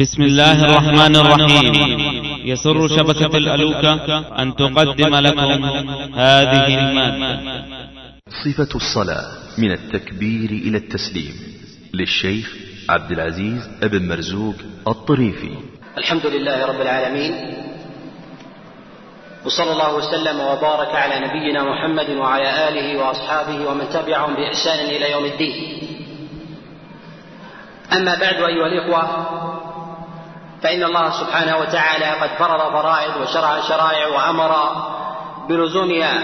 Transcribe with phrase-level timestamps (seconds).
[0.00, 1.74] بسم الله الرحمن الرحيم.
[2.44, 5.64] يسر شبكة الألوكة أن تقدم لكم
[6.14, 7.64] هذه المادة.
[8.44, 9.26] صفة الصلاة
[9.58, 11.34] من التكبير إلى التسليم
[11.94, 12.56] للشيخ
[12.88, 14.54] عبد العزيز أبن مرزوق
[14.88, 15.50] الطريفي.
[15.98, 17.34] الحمد لله رب العالمين
[19.46, 25.24] وصلى الله وسلم وبارك على نبينا محمد وعلى آله وأصحابه ومن تبعهم بإحسان إلى يوم
[25.24, 25.54] الدين.
[27.92, 29.45] أما بعد أيها الإخوة
[30.62, 34.52] فإن الله سبحانه وتعالى قد فرض فرائض وشرع شرائع وأمر
[35.48, 36.14] بلزومها.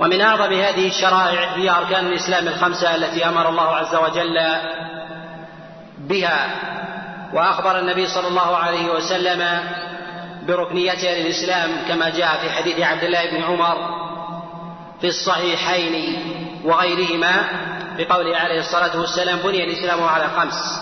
[0.00, 4.38] ومن أعظم هذه الشرائع هي أركان الإسلام الخمسة التي أمر الله عز وجل
[5.98, 6.50] بها.
[7.32, 9.60] وأخبر النبي صلى الله عليه وسلم
[10.48, 13.76] بركنيتها للإسلام كما جاء في حديث عبد الله بن عمر
[15.00, 16.22] في الصحيحين
[16.64, 17.44] وغيرهما
[17.98, 20.80] بقوله عليه الصلاة والسلام بني الإسلام على خمس.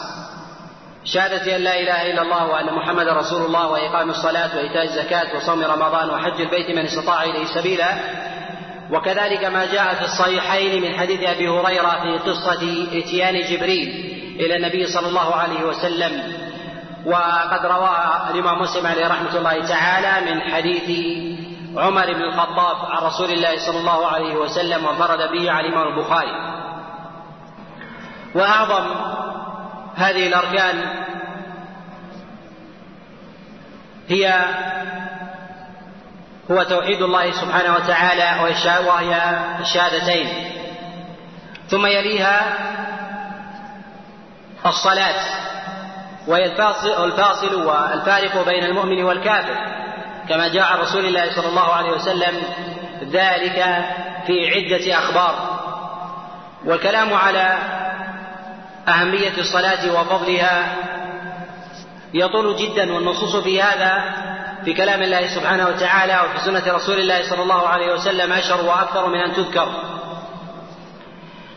[1.04, 5.64] شهادة أن لا إله إلا الله وأن محمد رسول الله وإقام الصلاة وإيتاء الزكاة وصوم
[5.64, 7.94] رمضان وحج البيت من استطاع إليه سبيلا.
[8.90, 13.88] وكذلك ما جاء في الصحيحين من حديث أبي هريرة في قصة إتيان جبريل
[14.40, 16.32] إلى النبي صلى الله عليه وسلم.
[17.06, 17.90] وقد روى
[18.30, 20.88] الإمام مسلم عليه رحمة الله تعالى من حديث
[21.76, 26.32] عمر بن الخطاب عن رسول الله صلى الله عليه وسلم وانفرد به عن الإمام البخاري.
[28.34, 28.84] وأعظم
[29.96, 31.04] هذه الأركان
[34.08, 34.44] هي
[36.50, 38.42] هو توحيد الله سبحانه وتعالى
[38.86, 39.22] وهي
[39.60, 40.50] الشهادتين.
[41.68, 42.42] ثم يليها
[44.66, 45.20] الصلاة
[46.26, 46.44] وهي
[47.04, 49.56] الفاصل, والفارق بين المؤمن والكافر.
[50.28, 52.42] كما جاء عن رسول الله صلى الله عليه وسلم
[53.02, 53.84] ذلك
[54.26, 55.60] في عدة أخبار.
[56.64, 57.58] والكلام على
[58.88, 60.76] أهمية الصلاة وفضلها
[62.14, 64.04] يطول جدا والنصوص في هذا
[64.64, 69.08] في كلام الله سبحانه وتعالى وفي سنة رسول الله صلى الله عليه وسلم أشهر وأكثر
[69.08, 69.68] من أن تذكر.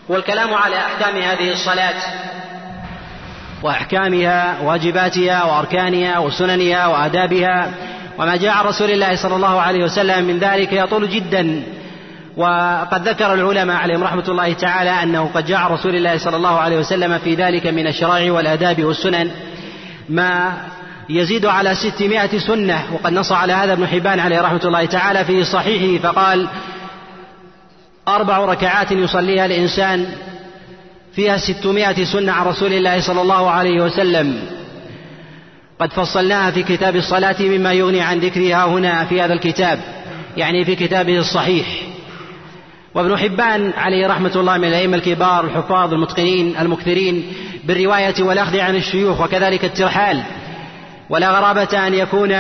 [0.10, 1.96] والكلام على أحكام هذه الصلاة
[3.64, 7.72] وأحكامها واجباتها وأركانها وسننها وآدابها
[8.18, 11.64] وما جاء عن رسول الله صلى الله عليه وسلم من ذلك يطول جدا
[12.38, 16.78] وقد ذكر العلماء عليهم رحمة الله تعالى أنه قد جاء رسول الله صلى الله عليه
[16.78, 19.32] وسلم في ذلك من الشرائع والآداب والسنن.
[20.10, 20.58] ما
[21.10, 25.44] يزيد على ستمائة سنة وقد نص على هذا ابن حبان عليه رحمة الله تعالى في
[25.44, 26.48] صحيحه فقال
[28.08, 30.06] أربع ركعات يصليها الإنسان
[31.14, 34.40] فيها ستمائة سنة عن رسول الله صلى الله عليه وسلم.
[35.80, 39.80] قد فصلناها في كتاب الصلاة مما يغني عن ذكرها هنا في هذا الكتاب
[40.38, 41.87] يعني في كتابه الصحيح.
[42.98, 49.22] وابن حبان عليه رحمة الله من الأئمة الكبار الحفاظ المتقنين المكثرين بالرواية والأخذ عن الشيوخ
[49.22, 50.24] وكذلك الترحال.
[51.10, 52.34] ولا غرابة أن يكون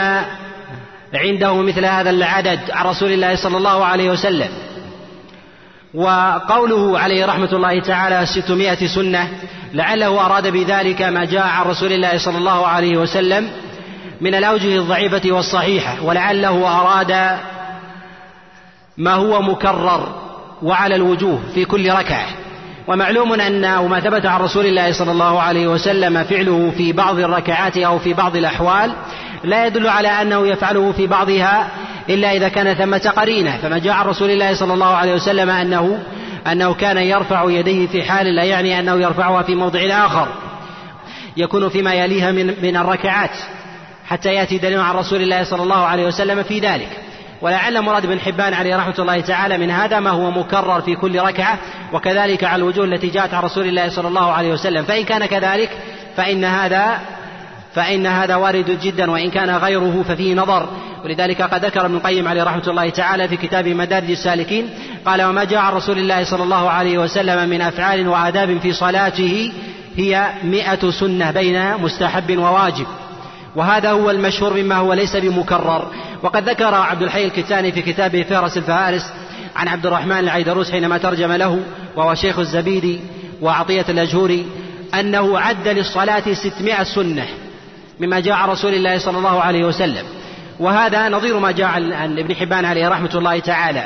[1.13, 4.49] عنده مثل هذا العدد عن رسول الله صلى الله عليه وسلم.
[5.93, 9.29] وقوله عليه رحمة الله تعالى ستمائة سنة
[9.73, 13.49] لعله أراد بذلك ما جاء عن رسول الله صلى الله عليه وسلم
[14.21, 17.37] من الأوجه الضعيفة والصحيحة ولعله أراد
[18.97, 20.26] ما هو مكرر.
[20.63, 22.25] وعلى الوجوه في كل ركعة.
[22.87, 27.77] ومعلوم أن ما ثبت عن رسول الله صلى الله عليه وسلم فعله في بعض الركعات
[27.77, 28.91] أو في بعض الأحوال
[29.43, 31.69] لا يدل على أنه يفعله في بعضها
[32.09, 35.99] إلا إذا كان ثمة قرينة فما جاء عن رسول الله صلى الله عليه وسلم أنه
[36.51, 40.27] أنه كان يرفع يديه في حال لا يعني أنه يرفعها في موضع آخر.
[41.37, 43.31] يكون فيما يليها من من الركعات.
[44.05, 46.89] حتى يأتي دليل عن رسول الله صلى الله عليه وسلم في ذلك.
[47.41, 51.19] ولعل مراد بن حبان عليه رحمة الله تعالى من هذا ما هو مكرر في كل
[51.19, 51.57] ركعة
[51.93, 54.83] وكذلك على الوجوه التي جاءت عن رسول الله صلى الله عليه وسلم.
[54.83, 55.69] فإن كان كذلك
[56.17, 56.99] فإن هذا
[57.75, 60.69] فإن هذا وارد جدا وإن كان غيره ففيه نظر.
[61.05, 64.69] ولذلك قد ذكر ابن القيم عليه رحمة الله تعالى في كتاب مدارج السالكين
[65.05, 69.53] قال وما جاء عن رسول الله صلى الله عليه وسلم من أفعال وآداب في صلاته
[69.97, 72.87] هي مئة سنة بين مستحب وواجب.
[73.57, 75.91] وهذا هو المشهور مما هو ليس بمكرر.
[76.23, 79.13] وقد ذكر عبد الحي الكتاني في كتابه فهرس الفهارس
[79.55, 81.59] عن عبد الرحمن العيدروس حينما ترجم له
[81.95, 82.99] وهو شيخ الزبيدي
[83.41, 84.45] وعطية الأجهوري
[84.93, 87.27] أنه عد للصلاة ستمائة سنة
[87.99, 90.05] مما جاء عن رسول الله صلى الله عليه وسلم.
[90.59, 93.83] وهذا نظير ما جاء عن ابن حبان عليه رحمة الله تعالى.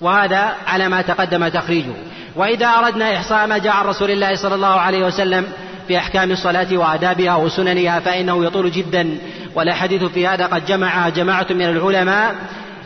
[0.00, 1.94] وهذا على ما تقدم تخريجه.
[2.36, 5.46] وإذا أردنا إحصاء ما جاء عن رسول الله صلى الله عليه وسلم
[5.88, 9.18] في أحكام الصلاة وآدابها وسننها فإنه يطول جدا.
[9.54, 12.34] والأحاديث في هذا قد جمعها جماعة من العلماء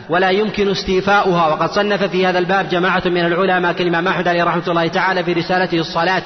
[0.09, 1.47] ولا يمكن استيفاؤها.
[1.47, 5.33] وقد صنف في هذا الباب جماعة من العلماء كالإمام أحمد عليه رحمة الله تعالى في
[5.33, 6.23] رسالته الصلاة.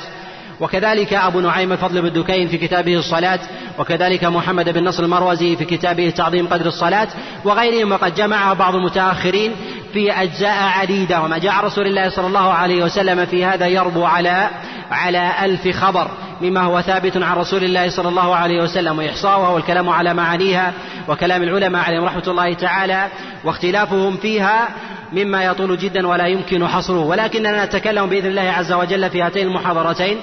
[0.63, 3.39] وكذلك أبو نعيم الفضل بن دكين في كتابه الصلاة
[3.79, 7.07] وكذلك محمد بن نصر المروزي في كتابه تعظيم قدر الصلاة
[7.45, 9.51] وغيرهم وقد جمعها بعض المتأخرين
[9.93, 14.49] في أجزاء عديدة وما جاء رسول الله صلى الله عليه وسلم في هذا يربو على
[14.91, 16.07] على ألف خبر
[16.41, 20.73] مما هو ثابت عن رسول الله صلى الله عليه وسلم وإحصاؤها والكلام على معانيها
[21.07, 23.07] وكلام العلماء عليهم رحمة الله تعالى
[23.43, 24.69] واختلافهم فيها
[25.13, 26.99] مما يطول جدا ولا يمكن حصره.
[26.99, 30.17] ولكننا نتكلم بإذن الله عز وجل في هاتين المحاضرتين.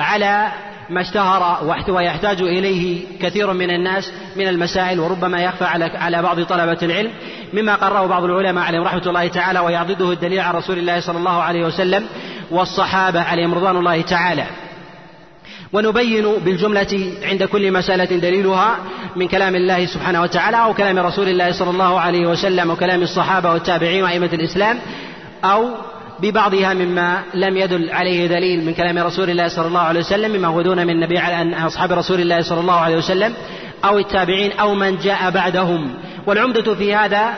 [0.00, 0.48] على
[0.90, 6.78] ما اشتهر ويحتاج إليه كثير من الناس من المسائل وربما يخفى على على بعض طلبة
[6.82, 7.10] العلم
[7.52, 11.42] مما قرره بعض العلماء عليهم رحمة الله تعالى ويعضده الدليل عن رسول الله صلى الله
[11.42, 12.06] عليه وسلم
[12.50, 14.44] والصحابة عليهم رضوان الله تعالى.
[15.72, 18.76] ونبين بالجملة عند كل مسألة دليلها
[19.16, 23.52] من كلام الله سبحانه وتعالى أو كلام رسول الله صلى الله عليه وسلم وكلام الصحابة
[23.52, 24.78] والتابعين وأئمة الإسلام
[25.44, 25.70] أو
[26.22, 30.48] ببعضها مما لم يدل عليه دليل من كلام رسول الله صلى الله عليه وسلم مما
[30.48, 33.34] هو دون من نبي عن أصحاب رسول الله صلى الله عليه وسلم
[33.84, 35.94] أو التابعين أو من جاء بعدهم.
[36.26, 37.34] والعمدة في هذا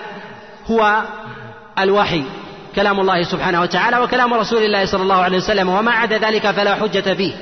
[0.67, 1.03] هو
[1.79, 2.23] الوحي
[2.77, 6.75] كلام الله سبحانه وتعالى وكلام رسول الله صلى الله عليه وسلم وما عدا ذلك فلا
[6.75, 7.33] حجة فيه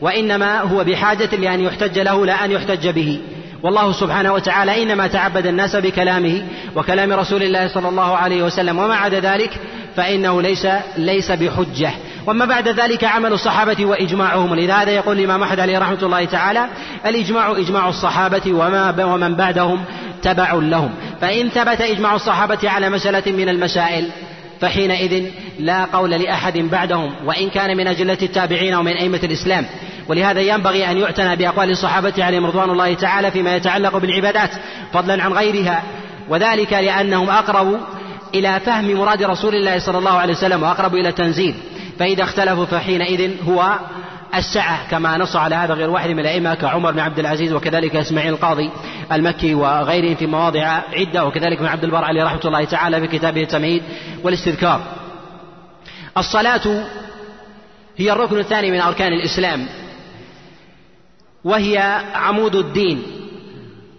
[0.00, 3.20] وإنما هو بحاجة لأن يحتج له لا أن يحتج به.
[3.62, 6.42] والله سبحانه وتعالى إنما تعبد الناس بكلامه
[6.76, 9.60] وكلام رسول الله صلى الله عليه وسلم وما عدا ذلك
[9.96, 10.66] فإنه ليس
[10.96, 11.90] ليس بحجة.
[12.26, 14.54] وما بعد ذلك عمل الصحابة وإجماعهم.
[14.54, 16.66] لهذا يقول الإمام أحمد عليه رحمة الله تعالى
[17.06, 19.84] الإجماع إجماع الصحابة وما ومن بعدهم
[20.22, 20.90] تبع لهم.
[21.20, 24.08] فإن ثبت إجماع الصحابة على مسألة من المسائل
[24.60, 25.24] فحينئذ
[25.58, 29.66] لا قول لأحد بعدهم وإن كان من أجلة التابعين ومن أئمة الإسلام.
[30.08, 34.50] ولهذا ينبغي أن يعتنى بأقوال الصحابة عليهم رضوان الله تعالى فيما يتعلق بالعبادات
[34.92, 35.82] فضلا عن غيرها.
[36.28, 37.80] وذلك لأنهم أقرب
[38.38, 41.54] إلى فهم مراد رسول الله صلى الله عليه وسلم وأقرب إلى التنزيل
[41.98, 43.78] فإذا اختلفوا فحينئذ هو
[44.34, 48.32] السعة كما نص على هذا غير واحد من الأئمة كعمر بن عبد العزيز وكذلك إسماعيل
[48.32, 48.70] القاضي
[49.12, 53.42] المكي وغيرهم في مواضع عدة وكذلك ابن عبد البر عليه رحمة الله تعالى في كتابه
[53.42, 53.82] التمهيد
[54.24, 54.80] والاستذكار.
[56.18, 56.84] الصلاة
[57.96, 59.66] هي الركن الثاني من أركان الإسلام
[61.44, 63.15] وهي عمود الدين.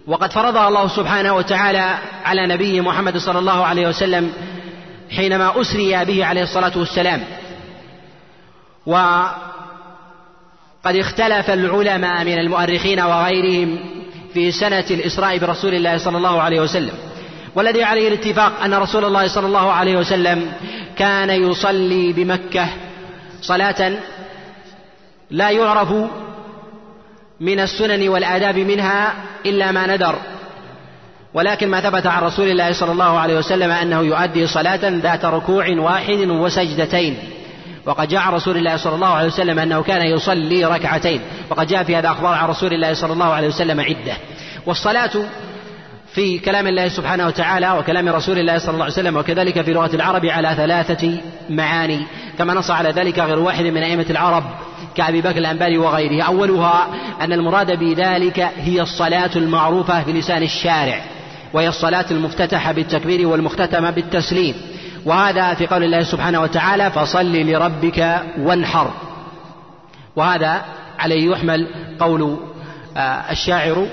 [0.08, 4.32] وقد فرضها الله سبحانه وتعالى على نبيه محمد صلى الله عليه وسلم
[5.10, 7.24] حينما أسري به عليه الصلاة والسلام.
[8.86, 9.36] وقد
[10.86, 13.78] اختلف العلماء من المؤرخين وغيرهم
[14.34, 16.94] في سنة الإسراء برسول الله صلى الله عليه وسلم.
[17.54, 20.52] والذي عليه الاتفاق أن رسول الله صلى الله عليه وسلم
[20.96, 22.66] كان يصلي بمكة
[23.42, 23.92] صلاة
[25.30, 25.88] لا يعرف
[27.40, 29.14] من السنن والآداب منها
[29.46, 30.14] إلا ما ندر
[31.34, 35.70] ولكن ما ثبت عن رسول الله صلى الله عليه وسلم أنه يؤدي صلاة ذات ركوع
[35.70, 37.18] واحد وسجدتين.
[37.86, 41.20] وقد جاء عن رسول الله صلى الله عليه وسلم أنه كان يصلي ركعتين.
[41.50, 44.16] وقد جاء في هذا أخبار عن رسول الله صلى الله عليه وسلم عدة.
[44.66, 45.10] والصلاة
[46.14, 49.90] في كلام الله سبحانه وتعالى وكلام رسول الله صلى الله عليه وسلم وكذلك في لغة
[49.94, 51.18] العرب على ثلاثة
[51.50, 52.06] معاني.
[52.38, 54.44] كما نص على ذلك غير واحد من أئمة العرب.
[54.98, 56.22] كأبي بكر الأنباري وغيره.
[56.22, 56.88] أولها
[57.20, 61.00] أن المراد بذلك هي الصلاة المعروفة في لسان الشارع
[61.52, 64.54] وهي الصلاة المفتتحة بالتكبير والمختتمة بالتسليم.
[65.04, 68.90] وهذا في قول الله سبحانه وتعالى فصل لربك وانحر.
[70.16, 70.62] وهذا
[70.98, 71.68] عليه يحمل
[72.00, 72.36] قول
[72.96, 73.00] آه،
[73.30, 73.86] الشاعر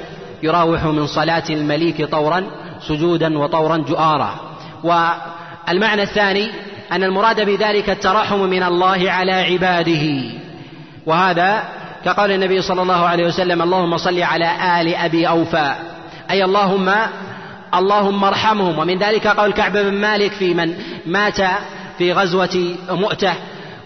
[0.43, 2.43] يراوح من صلاة المليك طورا
[2.87, 4.35] سجودا وطورا جؤارا.
[4.83, 6.49] والمعنى الثاني
[6.91, 10.44] أن المراد بذلك الترحم من الله على عباده.
[11.05, 11.63] وهذا
[12.05, 15.75] كقول النبي صلى الله عليه وسلم اللهم صل على آل أبي أوفى.
[16.31, 16.93] أي اللهم
[17.73, 18.79] اللهم ارحمهم.
[18.79, 21.41] ومن ذلك قول كعب بن مالك في من مات
[21.97, 23.33] في غزوة مؤتة.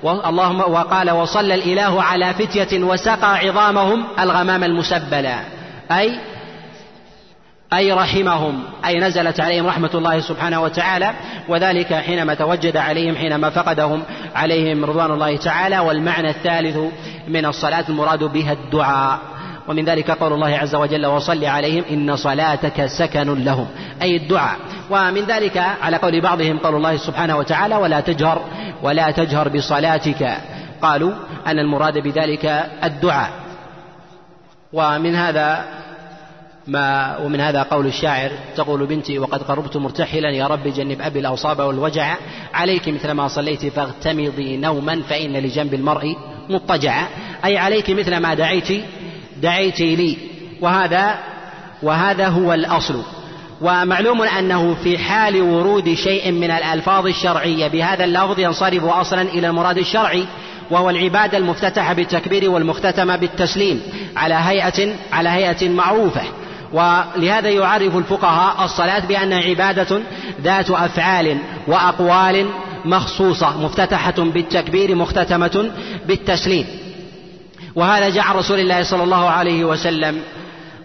[0.03, 5.35] اللهم وقال وصلى الإله على فتية وسقى عظامهم الغمام المسبلا
[5.91, 6.19] أي
[7.73, 8.63] أي رحمهم.
[8.85, 11.13] أي نزلت عليهم رحمة الله سبحانه وتعالى.
[11.49, 14.03] وذلك حينما توجد عليهم حينما فقدهم.
[14.36, 16.77] عليهم رضوان الله تعالى والمعنى الثالث
[17.27, 19.19] من الصلاة المراد بها الدعاء.
[19.67, 23.67] ومن ذلك قول الله عز وجل وصل عليهم إن صلاتك سكن لهم
[24.01, 24.57] أي الدعاء.
[24.89, 28.45] ومن ذلك على قول بعضهم قول الله سبحانه وتعالى ولا تجهر
[28.83, 30.38] ولا تجهر بصلاتك
[30.81, 31.12] قالوا
[31.48, 33.29] أن المراد بذلك الدعاء.
[34.74, 35.65] ومن هذا
[36.67, 41.59] ما ومن هذا قول الشاعر تقول بنتي وقد قربت مرتحلا يا رب جنب أبي الأوصاب
[41.59, 42.15] والوجع
[42.53, 46.15] عليك مثل ما صليت فاغتمضي نوما فإن لجنب المرء
[46.49, 47.07] مضطجعا
[47.45, 48.83] أي عليك مثل ما دعيت
[49.41, 50.17] دعيت لي.
[50.61, 51.19] وهذا
[51.83, 53.03] وهذا هو الأصل.
[53.61, 59.77] ومعلوم أنه في حال ورود شيء من الألفاظ الشرعية بهذا اللفظ ينصرف أصلا إلى المراد
[59.77, 60.25] الشرعي
[60.71, 63.81] وهو العبادة المفتتحة بالتكبير والمختتمة بالتسليم
[64.15, 66.21] على هيئة على هيئة معروفة.
[66.73, 70.01] ولهذا يعرف الفقهاء الصلاة بأنها عبادة
[70.41, 72.45] ذات أفعال وأقوال
[72.85, 75.71] مخصوصة مفتتحة بالتكبير مختتمة
[76.07, 76.65] بالتسليم.
[77.75, 80.21] وهذا جاء عن رسول الله صلى الله عليه وسلم.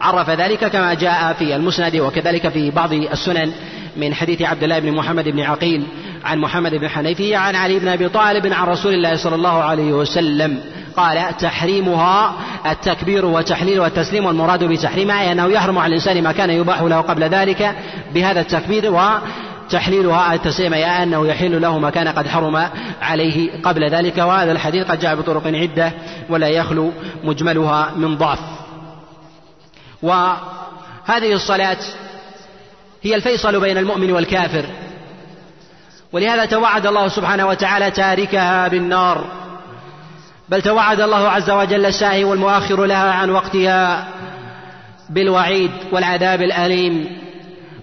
[0.01, 3.53] عرف ذلك كما جاء في المسند وكذلك في بعض السنن
[3.97, 5.85] من حديث عبد الله بن محمد بن عقيل
[6.25, 9.93] عن محمد بن حنيفية عن علي بن أبي طالب عن رسول الله صلى الله عليه
[9.93, 10.61] وسلم.
[10.97, 12.35] قال تحريمها
[12.67, 17.77] التكبير والتحليل والتسليم والمراد بتحريمها أنه يحرم على الإنسان ما كان يباح له قبل ذلك
[18.15, 22.69] بهذا التكبير وتحليلها التسليم أي أنه يحل له ما كان قد حرم
[23.03, 25.93] عليه قبل ذلك وهذا الحديث قد جاء بطرق عدة
[26.29, 26.93] ولا يخلو
[27.25, 28.41] مجملها من ضعف.
[30.03, 31.79] وهذه الصلاة
[33.03, 34.65] هي الفيصل بين المؤمن والكافر
[36.13, 39.44] ولهذا توعد الله سبحانه وتعالى تاركها بالنار.
[40.49, 44.09] بل توعد الله عز وجل الساهي والمؤخر لها عن وقتها
[45.11, 47.07] بالوعيد والعذاب الأليم.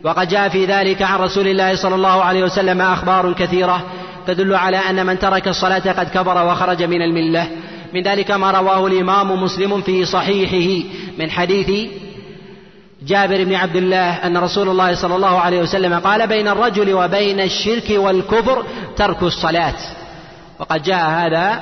[0.03, 3.83] وقد جاء في ذلك عن رسول الله صلى الله عليه وسلم أخبار كثيرة
[4.27, 7.47] تدل على أن من ترك الصلاة قد كبر وخرج من الملة.
[7.93, 10.87] من ذلك ما رواه الإمام مسلم في صحيحه
[11.17, 11.89] من حديث
[13.07, 17.39] جابر بن عبد الله أن رسول الله صلى الله عليه وسلم قال بين الرجل وبين
[17.39, 18.63] الشرك والكفر
[18.95, 19.75] ترك الصلاة.
[20.59, 21.59] وقد جاء هذا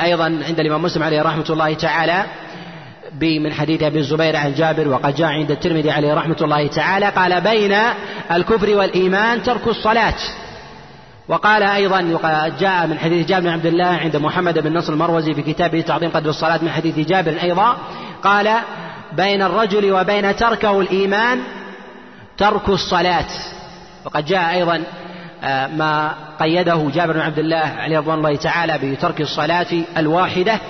[0.00, 2.24] أيضا عند الإمام مسلم عليه رحمة الله تعالى
[3.20, 7.40] من حديث أبي الزبير عن جابر وقد جاء عند الترمذي عليه رحمة الله تعالى قال
[7.40, 7.78] بين
[8.32, 10.14] الكفر والإيمان ترك الصلاة.
[11.28, 12.00] وقال أيضا
[12.60, 16.10] جاء من حديث جابر بن عبد الله عند محمد بن نصر المروزي في كتابه تعظيم
[16.10, 17.76] قدر الصلاة من حديث جابر أيضا
[18.22, 18.54] قال
[19.12, 21.40] بين الرجل وبين تركه الإيمان
[22.38, 23.26] ترك الصلاة.
[24.04, 24.82] وقد جاء أيضا
[25.76, 29.66] ما قيده جابر بن عبد الله عليه رضوان الله تعالى بترك الصلاة
[29.96, 30.60] الواحدة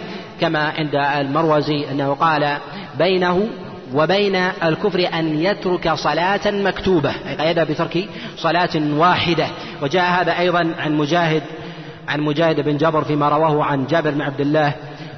[0.41, 2.57] كما عند المروزي أنه قال
[2.99, 3.49] بينه
[3.95, 9.47] وبين الكفر أن يترك صلاة مكتوبة أي قيدها بترك صلاة واحدة.
[9.83, 11.43] وجاء هذا أيضا عن مجاهد
[12.09, 14.73] عن مجاهد بن جبر فيما رواه عن جابر بن عبد الله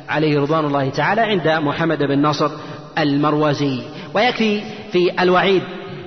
[0.08, 2.50] عليه رضوان الله تعالى عند محمد بن نصر
[2.98, 3.82] المروزي.
[4.14, 4.62] ويكفي
[4.92, 5.62] في الوعيد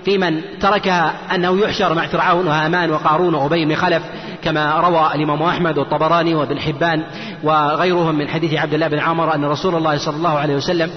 [0.06, 4.04] في من تركها أنه يحشر مع فرعون وهامان وقارون وأبي بن خلف
[4.44, 7.04] كما روى الإمام أحمد والطبراني وابن حبان
[7.44, 10.92] وغيرهم من حديث عبد الله بن عمر أن رسول الله صلى الله عليه وسلم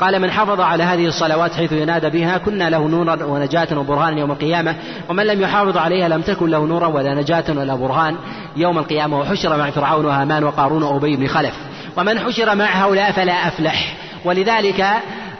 [0.00, 4.30] قال من حافظ على هذه الصلوات حيث ينادى بها كنا له نورا ونجاة وبرهانا يوم
[4.30, 4.74] القيامة
[5.08, 8.16] ومن لم يحافظ عليها لم تكن له نورا ولا نجاة ولا برهان
[8.56, 11.54] يوم القيامة وحشر مع فرعون وهامان وقارون وأبي بن خلف
[11.96, 14.86] ومن حشر مع هؤلاء فلا أفلح ولذلك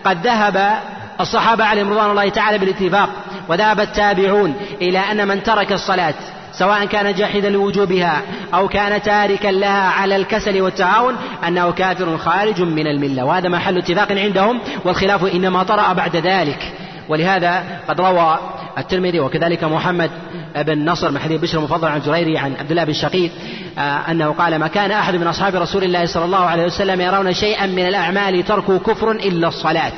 [0.05, 0.73] قد ذهب
[1.21, 3.11] الصحابة عليهم رضوان الله تعالى بالاتفاق
[3.49, 6.15] وذهب التابعون إلى أن من ترك الصلاة
[6.53, 8.23] سواء كان جاحدا لوجوبها
[8.55, 11.17] أو كان تاركا لها على الكسل والتعاون
[11.49, 13.25] أنه كافر خارج من الملة.
[13.25, 16.73] وهذا محل اتفاق عندهم والخلاف إنما طرأ بعد ذلك.
[17.09, 18.39] ولهذا قد روى
[18.79, 20.11] الترمذي وكذلك محمد
[20.57, 23.31] بن نصر من حديث بشر المفضل عن جريري عن عبد الله بن شقيق
[23.79, 27.35] آه، أنه قال ما كان أحد من أصحاب رسول الله صلى الله عليه وسلم يرون
[27.35, 29.93] شيئا من الأعمال تركوا كفر إلا الصلاة.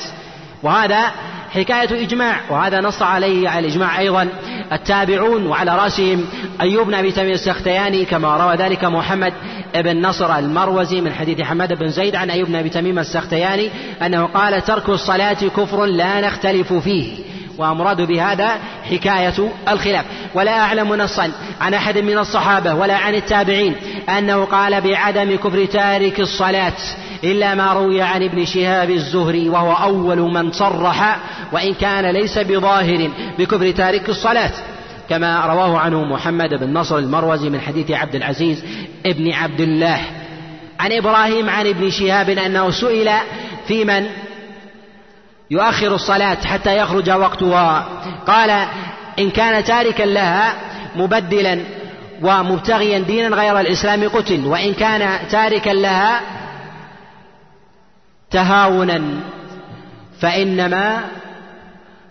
[0.63, 1.13] وهذا
[1.51, 4.29] حكاية إجماع وهذا نص عليه على الإجماع أيضا.
[4.73, 6.25] التابعون وعلى رأسهم
[6.61, 9.33] أيوب بن أبي تميم السختياني كما روى ذلك محمد
[9.75, 13.71] بن نصر المروزي من حديث حماد بن زيد عن أيوب بن أبي تميم السختياني
[14.03, 17.13] أنه قال ترك الصلاة كفر لا نختلف فيه.
[17.59, 18.51] ومراد بهذا
[18.91, 20.05] حكاية الخلاف.
[20.35, 23.75] ولا أعلم نصا عن أحد من الصحابة ولا عن التابعين
[24.19, 26.73] أنه قال بعدم كفر تارك الصلاة.
[27.25, 31.19] إلا ما روي عن ابن شهاب الزهري وهو أول من صرح
[31.53, 34.51] وإن كان ليس بظاهر بكفر تارك الصلاة.
[35.09, 38.65] كما رواه عنه محمد بن نصر المروزي من حديث عبد العزيز
[39.07, 40.01] ابن عبد الله.
[40.81, 43.11] عن إبراهيم عن ابن شهاب أنه سئل
[43.69, 44.07] في من
[45.51, 47.89] يؤخر الصلاة حتى يخرج وقتها.
[48.27, 48.67] قال
[49.19, 50.55] إن كان تاركا لها
[50.97, 51.59] مبدلا
[52.23, 56.21] ومبتغيا دينا غير الإسلام قتل وإن كان تاركا لها
[58.33, 59.03] تهاونا
[60.21, 61.01] فإنما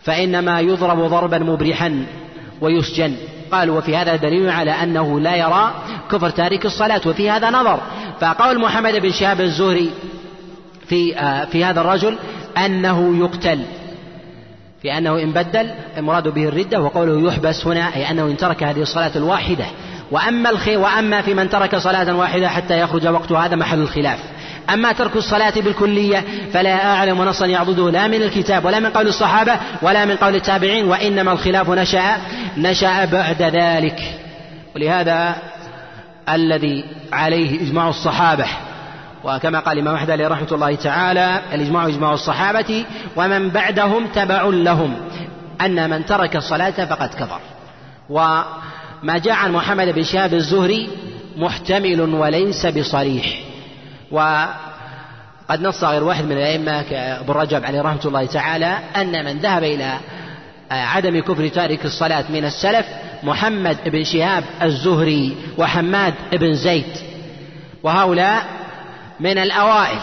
[0.01, 2.05] فإنما يضرب ضربا مبرحا
[2.61, 3.15] ويسجن.
[3.51, 5.73] قال وفي هذا دليل على أنه لا يرى
[6.11, 7.79] كفر تارك الصلاة وفي هذا نظر.
[8.19, 9.89] فقول محمد بن شهاب الزهري
[10.87, 12.17] في آه، في هذا الرجل
[12.57, 13.59] أنه يقتل
[14.81, 18.81] في أنه إن بدل المراد به الردة وقوله يحبس هنا أي أنه إن ترك هذه
[18.81, 19.65] الصلاة الواحدة.
[20.11, 24.19] وأما الخي وأما في من ترك صلاة واحدة حتى يخرج وقتها هذا محل الخلاف.
[24.69, 29.59] أما ترك الصلاة بالكلية فلا أعلم نصا يعضده لا من الكتاب ولا من قول الصحابة
[29.81, 32.17] ولا من قول التابعين وإنما الخلاف نشأ
[32.57, 33.99] نشأ بعد ذلك.
[34.75, 35.35] ولهذا
[36.29, 38.45] الذي عليه إجماع الصحابة
[39.23, 44.95] وكما قال الإمام أحمد عليه رحمة الله تعالى الإجماع إجماع الصحابة ومن بعدهم تبع لهم
[45.61, 47.39] أن من ترك الصلاة فقد كفر.
[48.09, 50.89] وما جاء عن محمد بن شهاب الزهري
[51.37, 53.50] محتمل وليس بصريح.
[54.11, 59.63] وقد نص غير واحد من الأئمة كأبو رجب عليه رحمة الله تعالى أن من ذهب
[59.63, 59.97] إلى
[60.71, 62.85] عدم كفر تارك الصلاة من السلف
[63.23, 66.97] محمد بن شهاب الزهري وحماد بن زيد.
[67.83, 68.43] وهؤلاء
[69.19, 69.99] من الأوائل.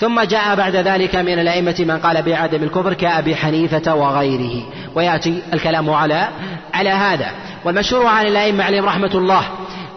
[0.00, 4.62] ثم جاء بعد ذلك من الأئمة من قال بعدم الكفر كأبي حنيفة وغيره.
[4.94, 6.28] ويأتي الكلام على
[6.74, 7.30] على هذا.
[7.64, 9.44] والمشهور عن الأئمة عليهم رحمة الله.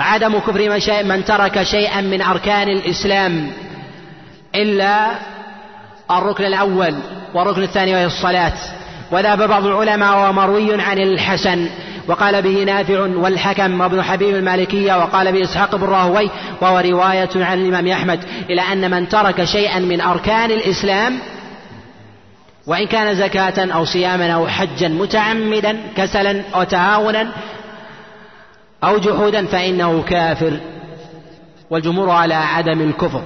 [0.01, 3.51] عدم كفر من, شيء من ترك شيئا من أركان الإسلام
[4.55, 5.12] إلا
[6.12, 6.96] الركن الأول
[7.34, 8.53] والركن الثاني وهي الصلاة.
[9.12, 11.70] وذهب بعض العلماء ومروي عن الحسن
[12.08, 16.29] وقال به نافع والحكم وابن حبيب المالكية وقال به إسحاق بن راهوي
[16.62, 18.20] وهو رواية عن الإمام أحمد.
[18.50, 21.20] إلى أن من ترك شيئا من أركان الإسلام
[22.67, 27.31] وإن كان زكاة أو صياما أو حجا متعمدا كسلا أو تهاونا
[28.84, 30.60] أو جحودا فإنه كافر
[31.70, 33.22] والجمهور على عدم الكفر.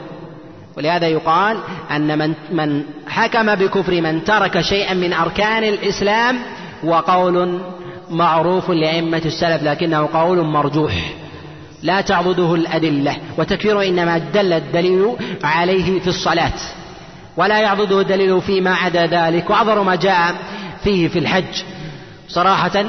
[0.77, 1.57] ولهذا يقال
[1.91, 6.39] أن من من حكم بكفر من ترك شيئا من أركان الإسلام
[6.83, 7.59] وقول
[8.09, 10.93] معروف لأئمة السلف لكنه قول مرجوح.
[11.83, 16.53] لا تعضده الأدلة وتكفيره إنما دل الدليل عليه في الصلاة.
[17.37, 20.35] ولا يعضده الدليل فيما عدا ذلك وأظهر ما جاء
[20.83, 21.63] فيه في الحج.
[22.29, 22.85] صراحة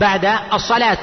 [0.00, 0.98] بعد الصلاة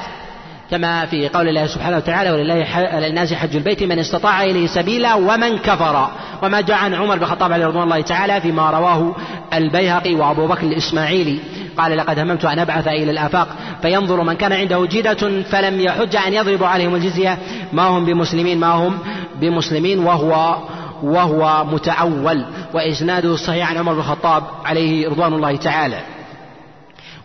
[0.73, 5.13] كما في قول الله سبحانه وتعالى ولله على الناس حج البيت من استطاع إليه سبيلا
[5.13, 6.09] ومن كفر.
[6.43, 9.15] وما جاء عن عمر بن الخطاب عليه رضوان الله تعالى فيما رواه
[9.53, 11.39] البيهقي وأبو بكر الإسماعيلي.
[11.77, 13.47] قال لقد هممت أن أبعث إلى الآفاق
[13.81, 17.37] فينظر من كان عنده جيدة فلم يحج أن يضرب عليهم الجزية.
[17.73, 18.99] ما هم بمسلمين؟ ما هم
[19.35, 20.57] بمسلمين وهو
[21.03, 25.99] وهو متعول وإسناده الصحيح عن عمر بن الخطاب عليه رضوان الله تعالى.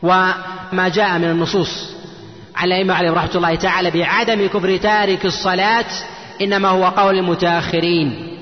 [0.03, 1.98] وما جاء من النصوص
[2.59, 5.85] على الأئمة عليهم رحمة الله تعالى بعدم كفر تارك الصلاة
[6.41, 8.35] إنما هو قول المتأخرين.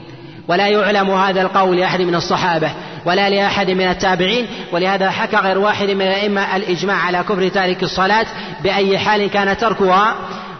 [0.48, 2.70] ولا يعلم هذا القول لأحد من الصحابة
[3.04, 8.26] ولا لأحد من التابعين ولهذا حكى غير واحد من الأئمة الإجماع على كفر تارك الصلاة
[8.62, 10.14] بأي حال كان تركها.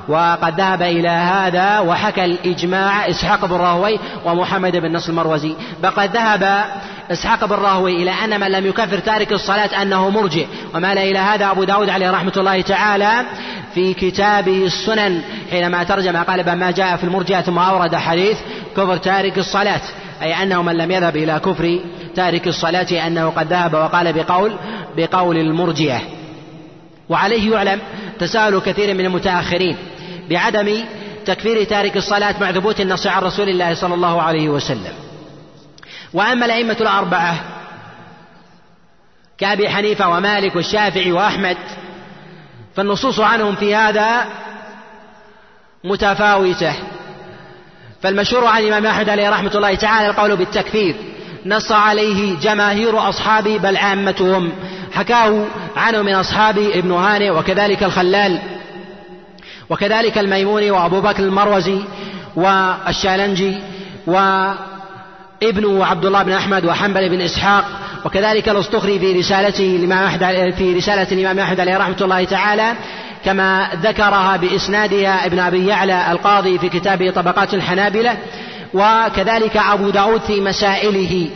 [0.09, 5.55] وقد ذهب إلى هذا وحكى الإجماع إسحاق بن راهوي ومحمد بن نصر المروزي.
[5.83, 6.65] فقد ذهب
[7.11, 11.51] إسحاق بن راهوي إلى أن من لم يكفر تارك الصلاة أنه مرجئ ومال إلى هذا
[11.51, 13.23] أبو داود عليه رحمة الله تعالى
[13.75, 18.39] في كتابه السنن حينما ترجم قال ما جاء في المرجئة ثم أورد حديث
[18.77, 19.81] كفر تارك الصلاة.
[20.23, 21.79] أي أنه من لم يذهب إلى كفر
[22.15, 24.57] تارك الصلاة أنه قد ذهب وقال بقول
[24.97, 26.01] بقول المرجئة.
[27.09, 27.81] وعليه يعلم
[28.19, 29.77] تساؤل كثير من المتأخرين.
[30.31, 30.85] بعدم
[31.27, 34.95] تكفير تارك الصلاة مع ثبوت النص عن رسول الله صلى الله عليه وسلم.
[36.13, 37.37] وأما الأئمة الأربعة
[39.39, 41.57] كأبي حنيفة ومالك والشافعي وأحمد
[42.77, 44.27] فالنصوص عنهم في هذا
[45.85, 46.75] متفاوتة.
[48.03, 50.97] فالمشهور عن الإمام أحمد عليه رحمة الله تعالى القول بالتكفير
[51.47, 54.53] نص عليه جماهير أصحابه بل عامتهم
[54.93, 55.45] حكاه
[55.77, 58.41] عنه من أصحابه ابن هانئ وكذلك الخلال.
[59.71, 61.79] وكذلك الميموني وأبو بكر المروزي
[62.37, 63.59] والشالنجي
[64.07, 67.65] وابن عبد الله بن أحمد وحنبل بن إسحاق
[68.05, 72.73] وكذلك الأسطخري في رسالته الإمام أحمد في رسالة الإمام أحمد عليه رحمة الله تعالى
[73.25, 78.17] كما ذكرها بإسنادها ابن أبي يعلى القاضي في كتابه طبقات الحنابلة
[78.75, 81.29] وكذلك أبو داود في مسائله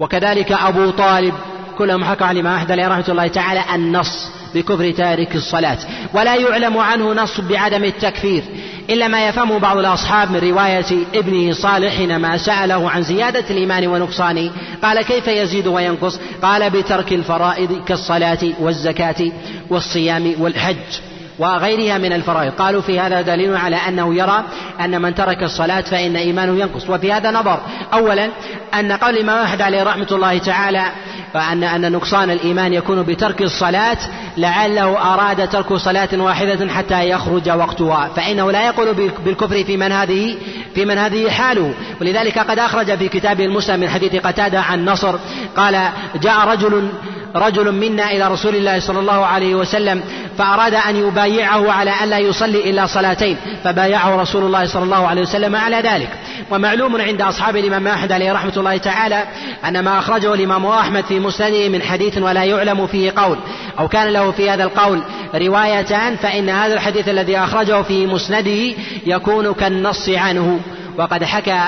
[0.00, 1.34] وكذلك أبو طالب
[1.82, 5.78] كلهم حكوا عن الإمام أحمد عليه رحمة الله تعالى النص بكفر تارك الصلاة.
[6.14, 8.42] ولا يعلم عنه نص بعدم التكفير
[8.90, 14.50] إلا ما يفهمه بعض الأصحاب من رواية ابنه صالح حينما سأله عن زيادة الإيمان ونقصانه
[14.82, 19.32] قال كيف يزيد وينقص؟ قال بترك الفرائض كالصلاة والزكاة
[19.70, 21.11] والصيام والحج.
[21.38, 22.52] وغيرها من الفرائض.
[22.52, 24.44] قالوا في هذا دليل على أنه يرى
[24.80, 26.90] أن من ترك الصلاة فإن إيمانه ينقص.
[26.90, 27.60] وفي هذا نظر.
[27.92, 28.30] أولا
[28.74, 30.84] أن قول الإمام أحمد عليه رحمة الله تعالى
[31.34, 33.98] فأن أن نقصان الإيمان يكون بترك الصلاة
[34.36, 38.10] لعله أراد ترك صلاة واحدة حتى يخرج وقتها.
[38.16, 40.36] فإنه لا يقول بالكفر في من هذه
[40.74, 41.74] في من هذه حاله.
[42.00, 45.14] ولذلك قد أخرج في كتابه المسلم من حديث قتادة عن نصر
[45.56, 45.88] قال
[46.22, 46.88] جاء رجل
[47.34, 50.02] رجل منا إلى رسول الله صلى الله عليه وسلم
[50.38, 55.22] فأراد أن يبايعه على أن لا يصلي إلا صلاتين فبايعه رسول الله صلى الله عليه
[55.22, 56.08] وسلم على ذلك.
[56.50, 59.24] ومعلوم عند أصحاب الإمام أحمد عليه رحمة الله تعالى
[59.68, 63.36] أن ما أخرجه الإمام أحمد في مسنده من حديث ولا يعلم فيه قول
[63.78, 65.02] أو كان له في هذا القول
[65.34, 68.74] روايتان فإن هذا الحديث الذي أخرجه في مسنده
[69.06, 70.60] يكون كالنص عنه.
[70.98, 71.60] وقد حكى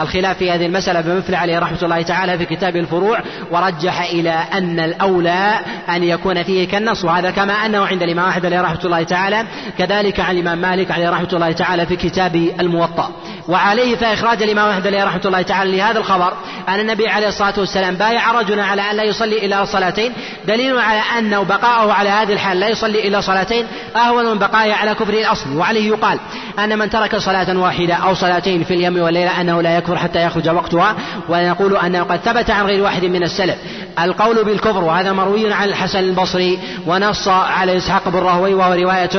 [0.00, 4.80] الخلاف في هذه المسألة بمثل عليه رحمة الله تعالى في كتاب الفروع ورجح إلى أن
[4.80, 9.44] الأولى أن يكون فيه كالنص وهذا كما أنه عند الإمام أحمد عليه رحمة الله تعالى
[9.78, 13.10] كذلك عن الإمام مالك عليه رحمة الله تعالى في كتاب الموطأ.
[13.48, 16.32] وعليه فإخراج الإمام أحمد عليه رحمة الله تعالى لهذا الخبر
[16.68, 20.12] أن النبي عليه الصلاة والسلام بايع رجلا على أن لا يصلي إلا صلاتين
[20.46, 24.94] دليل على أنه بقاءه على هذه الحال لا يصلي إلا صلاتين أهون من بقائه على
[24.94, 26.18] كفره الأصلي وعليه يقال
[26.58, 30.48] أن من ترك صلاة واحدة أو صلاتين في اليوم والليلة أنه لا يكفر حتى يخرج
[30.48, 30.96] وقتها
[31.28, 33.56] ونقول أنه قد ثبت عن غير واحد من السلف.
[34.04, 39.10] القول بالكفر وهذا مروي عن الحسن البصري ونص على إسحاق بن راهوي وهو رواية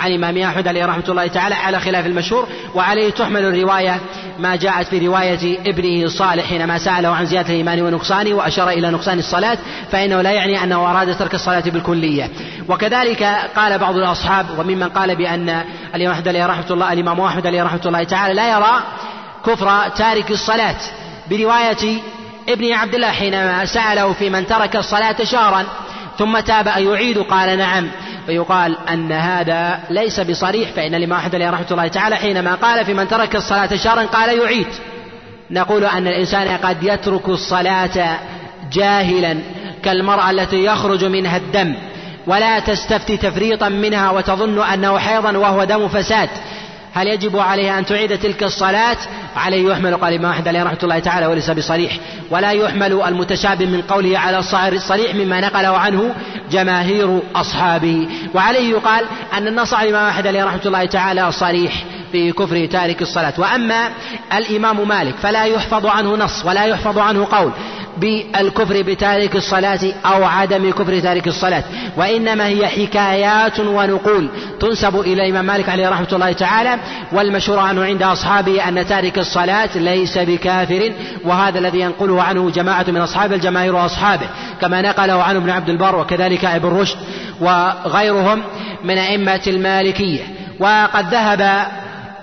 [0.00, 4.00] عن الإمام أحمد عليه رحمة الله تعالى على خلاف المشهور وعليه تحمل الرواية
[4.38, 9.18] ما جاءت في رواية ابنه صالح حينما سأله عن زيادة الإيمان ونقصانه وأشار إلى نقصان
[9.18, 9.58] الصلاة
[9.92, 12.30] فإنه لا يعني أنه أراد ترك الصلاة بالكلية.
[12.68, 13.22] وكذلك
[13.56, 15.62] قال بعض الأصحاب وممن قال بأن
[15.94, 18.82] الإمام أحمد عليه رحمة الله الإمام أحمد عليه رحمة الله تعالى لا يرى
[19.48, 20.76] كفر تارك الصلاة.
[21.30, 22.00] برواية
[22.48, 25.64] ابن عبد الله حينما سأله في من ترك الصلاة شهرا
[26.18, 27.90] ثم تاب أيعيد قال نعم.
[28.26, 32.94] فيقال أن هذا ليس بصريح فإن الإمام أحمد عليه رحمة الله تعالى حينما قال في
[32.94, 34.66] من ترك الصلاة شهرا قال يعيد.
[35.50, 38.18] نقول أن الإنسان قد يترك الصلاة
[38.72, 39.38] جاهلا
[39.82, 41.74] كالمرأة التي يخرج منها الدم
[42.26, 46.28] ولا تستفتي تفريطا منها وتظن أنه حيضا وهو دم فساد.
[46.94, 48.96] هل يجب عليها أن تعيد تلك الصلاة؟
[49.36, 51.98] عليه يحمل قال الإمام أحمد عليه رحمة الله تعالى وليس بصريح.
[52.30, 54.38] ولا يحمل المتشابه من قوله على
[54.72, 56.14] الصريح مما نقله عنه
[56.50, 58.08] جماهير أصحابه.
[58.34, 63.02] وعليه يقال أن النص على الإمام أحمد عليه رحمة الله تعالى صريح في كفر تارك
[63.02, 63.34] الصلاة.
[63.38, 63.88] وأما
[64.32, 67.52] الإمام مالك فلا يحفظ عنه نص ولا يحفظ عنه قول.
[68.00, 71.64] بالكفر بتارك الصلاة أو عدم كفر تارك الصلاة
[71.96, 74.28] وإنما هي حكايات ونقول
[74.60, 76.78] تنسب إلى الإمام مالك عليه رحمة الله تعالى
[77.12, 80.92] والمشهور عنه عند أصحابه أن تارك الصلاة ليس بكافر
[81.24, 84.26] وهذا الذي ينقله عنه جماعة من أصحاب الجماهير وأصحابه
[84.60, 86.96] كما نقله عنه ابن عبد البر وكذلك ابن رشد
[87.40, 88.42] وغيرهم
[88.84, 90.22] من أئمة المالكية.
[90.60, 91.66] وقد ذهب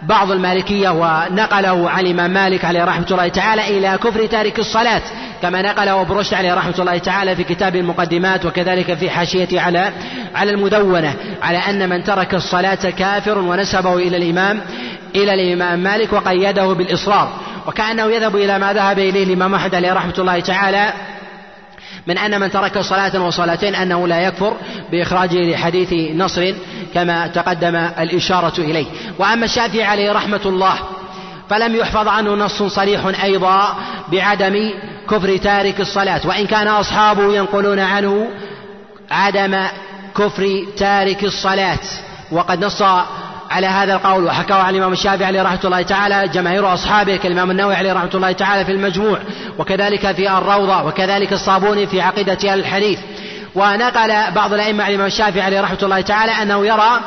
[0.08, 5.02] بعض المالكية ونقله عن الإمام مالك عليه رحمة الله تعالى إلى كفر تارك الصلاة
[5.42, 9.92] كما نقله ابن رشد عليه رحمة الله تعالى في كتاب المقدمات وكذلك في حاشية على
[10.36, 14.62] على المدونة على أن من ترك الصلاة كافر ونسبه إلى الإمام
[15.16, 17.30] إلى الإمام مالك وقيده بالإصرار
[17.68, 20.94] وكأنه يذهب إلى ما ذهب إليه الإمام أحمد عليه رحمة الله تعالى
[22.08, 24.56] من أن من ترك صلاة وصلاتين أنه لا يكفر
[24.92, 26.54] بإخراجه لحديث نصر
[26.96, 28.86] كما تقدم الإشارة إليه.
[29.20, 30.74] وأما الشافعي عليه رحمة الله
[31.50, 33.76] فلم يحفظ عنه نص صريح أيضا
[34.12, 34.72] بعدم
[35.10, 36.22] كفر تارك الصلاة.
[36.26, 38.28] وإن كان أصحابه ينقلون عنه
[39.12, 39.58] عدم
[40.18, 41.80] كفر تارك الصلاة.
[42.32, 42.82] وقد نص
[43.52, 47.76] على هذا القول وحكاه عن الإمام الشافعي عليه رحمة الله تعالى جماهير أصحابه كالإمام النووي
[47.76, 49.20] عليه رحمة الله تعالى في المجموع
[49.58, 53.00] وكذلك في الروضة وكذلك الصابوني في عقيدة أهل الحديث.
[53.56, 57.00] ونقل بعض الأئمة عن الإمام الشافعي عليه رحمة الله تعالى أنه يرى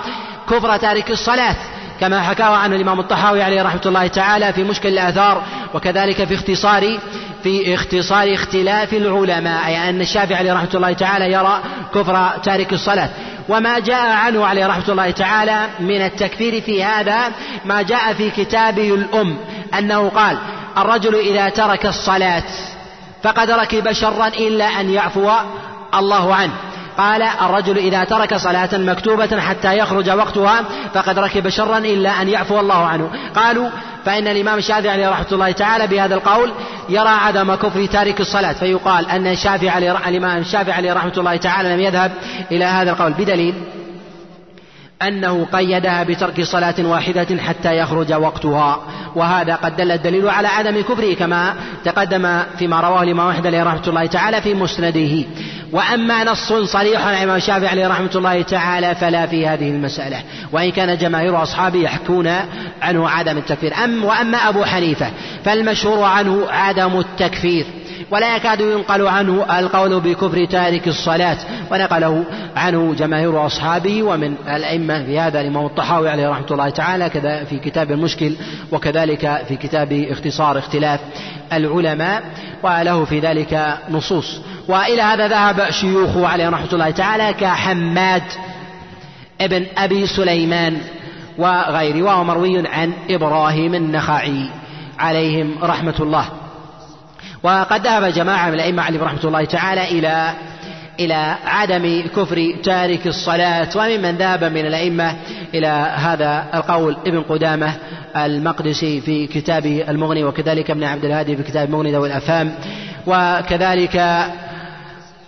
[0.50, 1.56] كفر تارك الصلاة
[2.00, 5.42] كما حكاه عنه الإمام الطحاوي عليه رحمة الله تعالى في مشكل الآثار
[5.74, 6.98] وكذلك في اختصار
[7.42, 11.60] في اختصار اختلاف العلماء أي أن الشافعي عليه رحمة الله تعالى يرى
[11.94, 13.08] كفر تارك الصلاة.
[13.48, 17.18] وما جاء عنه عليه رحمة الله تعالى من التكفير في هذا
[17.64, 19.38] ما جاء في كتابه الأم
[19.78, 20.38] أنه قال
[20.78, 22.42] الرجل إذا ترك الصلاة
[23.22, 25.30] فقد ركب شرا إلا أن يعفو
[25.94, 26.52] الله عنه.
[26.98, 32.60] قال الرجل إذا ترك صلاة مكتوبة حتى يخرج وقتها فقد ركب شرا إلا أن يعفو
[32.60, 33.10] الله عنه.
[33.36, 33.68] قالوا
[34.04, 36.52] فإن الإمام الشافعي عليه رحمة الله تعالى بهذا القول
[36.88, 41.74] يرى عدم كفر تارك الصلاة فيقال أن الشافعي عليه الإمام الشافعي عليه رحمة الله تعالى
[41.74, 42.12] لم يذهب
[42.50, 43.12] إلى هذا القول.
[43.12, 43.54] بدليل
[45.02, 48.80] أنه قيدها بترك صلاة واحدة حتى يخرج وقتها.
[49.14, 53.88] وهذا قد دل الدليل على عدم كفره كما تقدم فيما رواه الإمام أحمد عليه رحمة
[53.88, 55.24] الله تعالى في مسنده.
[55.72, 60.22] وأما نص صريح عن الإمام الشافعي عليه رحمة الله تعالى فلا في هذه المسألة.
[60.52, 62.30] وإن كان جماهير أصحابه يحكون
[62.82, 63.74] عنه عدم التكفير.
[63.84, 65.10] أم وأما أبو حنيفة
[65.44, 67.66] فالمشهور عنه عدم التكفير.
[68.10, 71.38] ولا يكاد ينقل عنه القول بكفر تارك الصلاة
[71.70, 72.24] ونقله
[72.56, 77.58] عنه جماهير أصحابه ومن الأئمة في هذا الإمام الطحاوي عليه رحمة الله تعالى كذا في
[77.58, 78.32] كتاب المشكل
[78.72, 81.00] وكذلك في كتاب اختصار اختلاف
[81.52, 82.22] العلماء
[82.62, 84.40] وله في ذلك نصوص.
[84.68, 88.22] وإلى هذا ذهب شيوخه عليه رحمة الله تعالى كحماد
[89.40, 90.78] ابن أبي سليمان
[91.38, 94.46] وغيره وهو مروي عن إبراهيم النخعي
[94.98, 96.28] عليهم رحمة الله.
[97.42, 100.32] وقد ذهب جماعة من الأئمة عليهم رحمة الله تعالى إلى
[101.00, 105.16] إلى عدم كفر تارك الصلاة وممن ذهب من الأئمة
[105.54, 106.96] إلى هذا القول.
[107.06, 107.74] ابن قدامة
[108.16, 112.54] المقدسي في كتابه المغني وكذلك ابن عبد الهادي في كتاب المغني ذوي الأفهام
[113.06, 113.96] وكذلك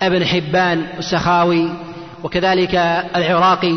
[0.02, 1.68] ابن حبان السخاوي
[2.24, 2.74] وكذلك
[3.16, 3.74] العراقي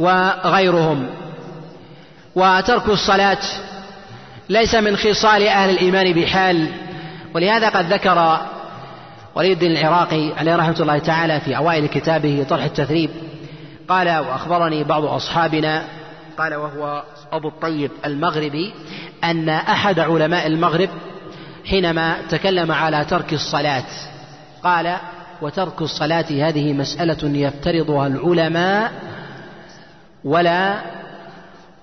[0.00, 1.06] وغيرهم.
[2.34, 3.38] وترك الصلاة
[4.48, 6.68] ليس من خصال أهل الإيمان بحال
[7.36, 8.40] ولهذا قد ذكر
[9.34, 13.10] ولي الدين العراقي عليه رحمة الله تعالى في أوائل كتابه طرح التثريب
[13.88, 15.84] قال وأخبرني بعض أصحابنا
[16.38, 18.74] قال وهو أبو الطيب المغربي
[19.24, 20.88] أن أحد علماء المغرب
[21.66, 23.84] حينما تكلم على ترك الصلاة
[24.62, 24.96] قال
[25.42, 28.92] وترك الصلاة هذه مسألة يفترضها العلماء
[30.24, 30.82] ولا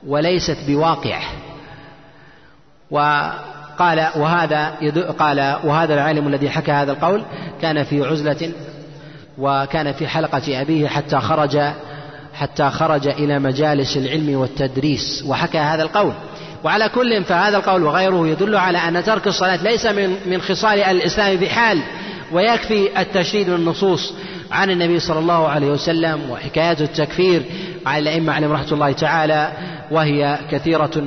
[0.08, 1.22] وليست بواقع.
[3.74, 4.74] وقال وهذا
[5.20, 7.24] قال وهذا العالم الذي حكى هذا القول
[7.62, 8.52] كان في عزلة
[9.38, 11.60] وكان في حلقة أبيه حتى خرج
[12.34, 16.14] حتى خرج إلى مجالس العلم والتدريس وحكى هذا القول.
[16.64, 21.38] وعلى كل فهذا القول وغيره يدل على أن ترك الصلاة ليس من من خصال الإسلام
[21.38, 21.82] بحال
[22.32, 24.14] ويكفي التشديد النصوص
[24.52, 27.44] عن النبي صلى الله عليه وسلم وحكايات التكفير
[27.86, 29.52] على الأئمة عليهم رحمة الله تعالى
[29.92, 31.04] وهي كثيرة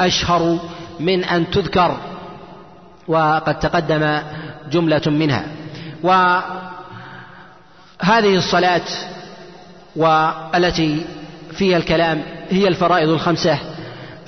[0.00, 0.58] أشهر
[1.00, 1.96] من أن تذكر
[3.10, 4.18] وقد تقدم
[4.70, 5.44] جملة منها.
[6.02, 6.44] وهذه
[8.36, 8.88] الصلاة
[9.96, 11.04] والتي
[11.52, 13.58] فيها الكلام هي الفرائض الخمسة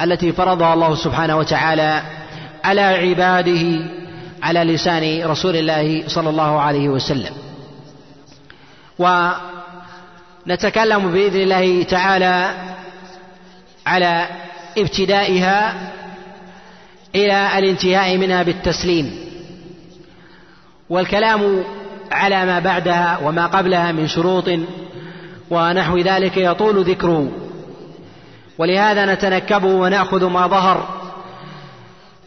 [0.03, 2.03] التي فرضها الله سبحانه وتعالى
[2.64, 3.85] على عباده
[4.42, 7.35] على لسان رسول الله صلى الله عليه وسلم.
[10.47, 12.55] ونتكلم بإذن الله تعالى
[13.87, 14.27] على
[14.79, 15.75] ابتدائها
[17.14, 19.33] إلى الانتهاء منها بالتسليم.
[20.90, 21.64] والكلام
[22.12, 24.51] على ما بعدها وما قبلها من شروط
[25.51, 27.33] ونحو ذلك يطول ذكره.
[28.59, 31.03] ولهذا نتنكبه ونأخذ ما ظهر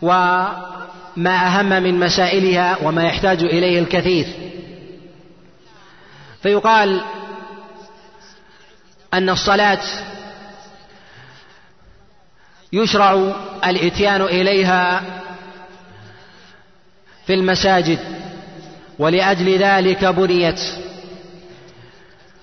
[0.01, 4.27] وما أهم من مسائلها وما يحتاج إليه الكثير.
[6.43, 7.01] فيقال
[9.13, 9.79] أن الصلاة
[12.73, 13.33] يشرع
[13.65, 15.01] الاتيان إليها
[17.27, 17.99] في المساجد
[18.99, 20.59] ولأجل ذلك بنيت.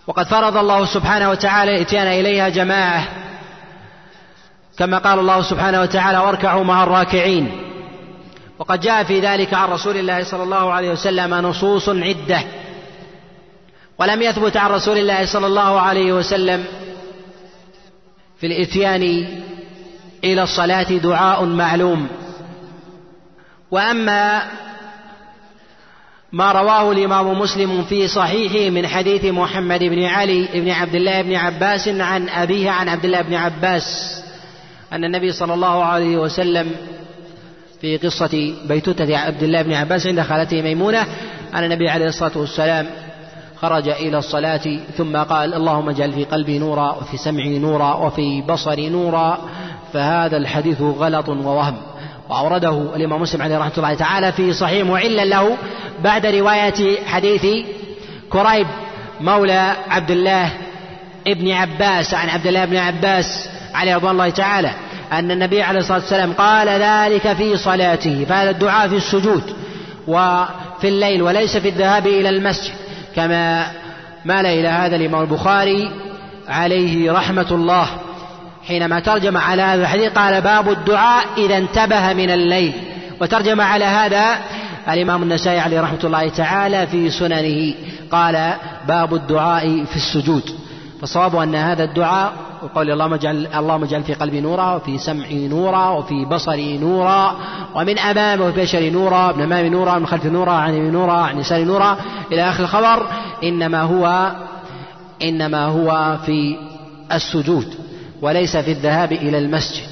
[0.07, 3.09] وقد فرض الله سبحانه وتعالى الاتيان إليها جماعة.
[4.79, 7.59] كما قال الله سبحانه وتعالى واركعوا مع الراكعين
[8.59, 12.43] وقد جاء في ذلك عن رسول الله صلى الله عليه وسلم نصوص عدة.
[13.99, 16.65] ولم يثبت عن رسول الله صلى الله عليه وسلم
[18.41, 19.27] في الاتيان
[20.25, 22.09] إلى الصلاة دعاء معلوم.
[23.71, 24.43] وأما
[26.33, 31.35] ما رواه الإمام مسلم في صحيحه من حديث محمد بن علي بن عبد الله بن
[31.35, 34.19] عباس عن أبيه عن عبد الله بن عباس
[34.93, 36.71] أن النبي صلى الله عليه وسلم
[37.81, 41.07] في قصة بيتوتة عبد الله بن عباس عند خالته ميمونة
[41.55, 42.87] أن النبي عليه الصلاة والسلام
[43.57, 48.89] خرج إلى الصلاة ثم قال اللهم اجعل في قلبي نورا وفي سمعي نورا وفي بصري
[48.89, 49.39] نورا
[49.93, 51.77] فهذا الحديث غلط ووهم.
[52.29, 55.57] وأورده الإمام مسلم عليه رحمة الله تعالى في صحيح معلا له
[56.05, 57.47] بعد رواية حديث
[58.31, 58.67] كريب
[59.21, 60.51] مولى عبد الله
[61.27, 64.71] ابن عباس عن عبد الله بن عباس عليه رضوان الله تعالى
[65.13, 69.43] أن النبي عليه الصلاة والسلام قال ذلك في صلاته فهذا الدعاء في السجود
[70.07, 72.73] وفي الليل وليس في الذهاب إلى المسجد
[73.17, 73.67] كما
[74.25, 75.91] مال إلى هذا الإمام البخاري
[76.49, 77.89] عليه رحمة الله.
[78.67, 82.73] حينما ترجم على هذا الحديث قال باب الدعاء إذا انتبه من الليل.
[83.21, 84.39] وترجم على هذا
[84.89, 87.75] الإمام النسائي عليه رحمة الله تعالى في سننه.
[88.11, 88.55] قال
[88.89, 90.43] باب الدعاء في السجود.
[91.01, 95.89] فالصواب أن هذا الدعاء وقول اللهم اجعل اللهم اجعل في قلبي نورا وفي سمعي نورا
[95.89, 97.37] وفي بصري نورا
[97.75, 101.41] ومن أمامي وفي بشري نورا من أمامي نورا من خلفي نورا عن يميني نورا عن
[101.41, 101.97] يساري نورا
[102.33, 103.07] إلى آخر الخبر
[103.45, 104.33] إنما هو
[105.23, 106.57] إنما هو في
[107.13, 107.75] السجود.
[108.23, 109.87] وليس في الذهاب إلى المسجد.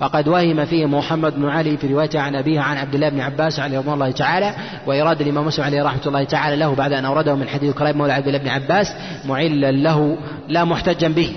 [0.00, 3.60] وقد وهم فيه محمد بن علي في روايته عن أبيه عن عبد الله بن عباس
[3.60, 4.54] عليه رضوان الله تعالى
[4.86, 8.12] وإراد الإمام مسلم عليه رحمة الله تعالى له بعد أن أورده من حديث كريم مولى
[8.12, 8.92] عبد الله بن عباس
[9.24, 11.36] معلا له لا محتجا به.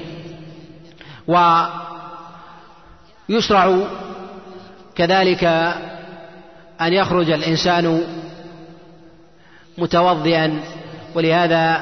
[3.29, 3.77] ويشرع
[4.95, 5.43] كذلك
[6.81, 8.01] أن يخرج الإنسان
[9.77, 10.59] متوضئا
[11.15, 11.81] ولهذا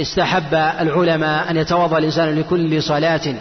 [0.00, 3.34] استحب العلماء أن يتوضأ الإنسان لكل صلاة.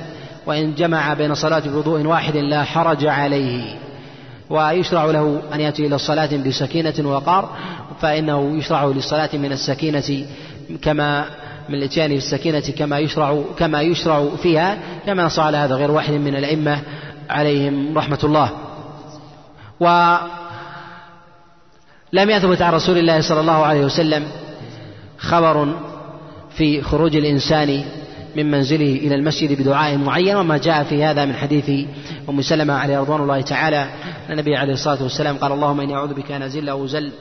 [0.47, 3.75] وإن جمع بين صلاة بوضوء واحد لا حرج عليه.
[4.49, 7.49] ويشرع له أن يأتي إلى الصلاة بسكينة وقار
[8.01, 10.25] فإنه يشرع للصلاة من السكينة
[10.81, 11.25] كما
[11.69, 16.35] من الإتيان بالسكينة كما يشرع كما يشرع فيها كما نص على هذا غير واحد من
[16.35, 16.81] الأئمة
[17.29, 18.49] عليهم رحمة الله.
[19.79, 20.19] ولم
[22.29, 24.27] يثبت عن رسول الله صلى الله عليه وسلم
[25.17, 25.67] خبر
[26.57, 27.83] في خروج الإنسان
[28.37, 31.87] من منزله إلى المسجد بدعاء معين وما جاء في هذا من حديث
[32.29, 33.87] أم سلمة عليه رضوان الله تعالى.
[34.29, 37.11] النبي عليه الصلاة والسلام قال اللهم إني أعوذ بك أن أزل أو زل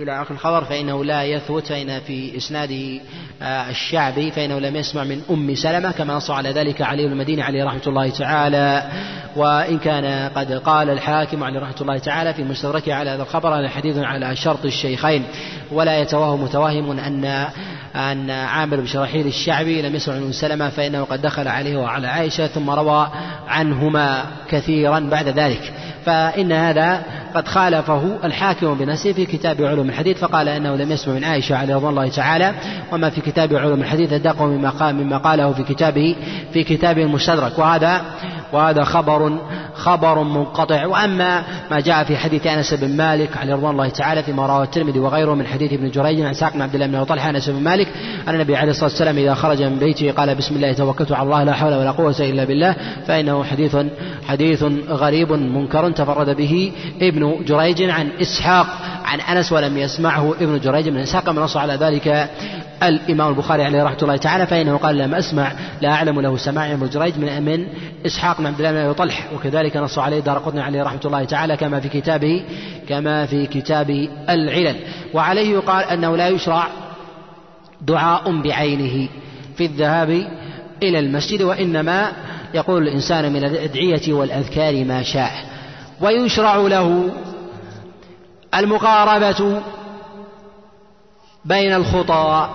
[0.00, 3.00] إلى آخر الخبر فإنه لا يثبت فإن في إسناده
[3.42, 5.90] آه، الشعبي فإنه لم يسمع من أم سلمة.
[5.90, 8.90] كما نص على ذلك علي بن المديني عليه رحمة الله تعالى.
[9.36, 13.68] وإن كان قد قال الحاكم عليه رحمة الله تعالى في مستدركه على هذا الخبر هذا
[13.68, 15.24] حديث على شرط الشيخين
[15.72, 17.48] ولا يتوهم متوهم أن
[17.96, 22.46] أن عامر بن شراحيل الشعبي لم يسمع من سلمة فإنه قد دخل عليه وعلى عائشة
[22.46, 23.10] ثم روى
[23.48, 25.72] عنهما كثيرا بعد ذلك.
[26.06, 27.02] فإن هذا
[27.34, 31.76] قد خالفه الحاكم بنفسه في كتاب علوم الحديث فقال إنه لم يسمع من عائشة عليه
[31.76, 32.54] رضوان الله تعالى
[32.92, 36.16] وما في كتاب علوم الحديث ادقه مما قال مما قاله في كتابه
[36.52, 38.00] في كتابه المستدرك وهذا
[38.52, 39.38] وهذا خبر
[39.74, 40.86] خبر منقطع.
[40.86, 44.98] وأما ما جاء في حديث أنس بن مالك عليه رضوان الله تعالى فيما رواه الترمذي
[44.98, 47.88] وغيره من حديث ابن جريج عن ساق بن عبد الله بن طلحة أنس بن مالك
[48.28, 51.44] أن النبي عليه الصلاة والسلام إذا خرج من بيته قال بسم الله توكلت على الله
[51.44, 53.76] لا حول ولا قوة إلا بالله فإنه حديث
[54.28, 58.66] حديث غريب منكر تفرد به ابن جريج عن إسحاق
[59.04, 62.30] عن أنس ولم يسمعه ابن جريج من إسحاق من نص على ذلك
[62.82, 65.52] الإمام البخاري عليه رحمة الله تعالى فإنه قال لم أسمع
[65.82, 67.66] لا أعلم له سماع ابن جريج من من
[68.06, 71.56] إسحاق بن عبد الله بن طلح وكذلك نص عليه دار قطني عليه رحمة الله تعالى
[71.56, 72.44] كما في كتابه
[72.88, 73.90] كما في كتاب
[74.30, 74.76] العلل.
[75.14, 76.66] وعليه يقال أنه لا يشرع
[77.80, 79.08] دعاء بعينه
[79.56, 80.10] في الذهاب
[80.82, 82.12] إلى المسجد وإنما
[82.54, 85.53] يقول الإنسان من الأدعية والأذكار ما شاء.
[86.00, 87.10] ويشرع له
[88.54, 89.62] المقاربة
[91.44, 92.50] بين الخطى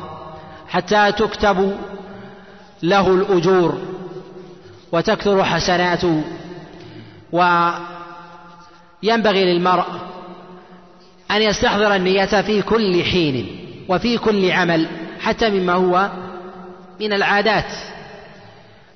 [0.68, 1.78] حتى تكتب
[2.84, 3.78] له الأجور
[4.92, 6.24] وتكثر حسناته
[7.32, 7.84] وينبغي
[9.54, 9.86] للمرء
[11.32, 14.88] أن يستحضر النية في كل حين وفي كل عمل
[15.22, 16.10] حتى مما هو
[17.00, 17.74] من العادات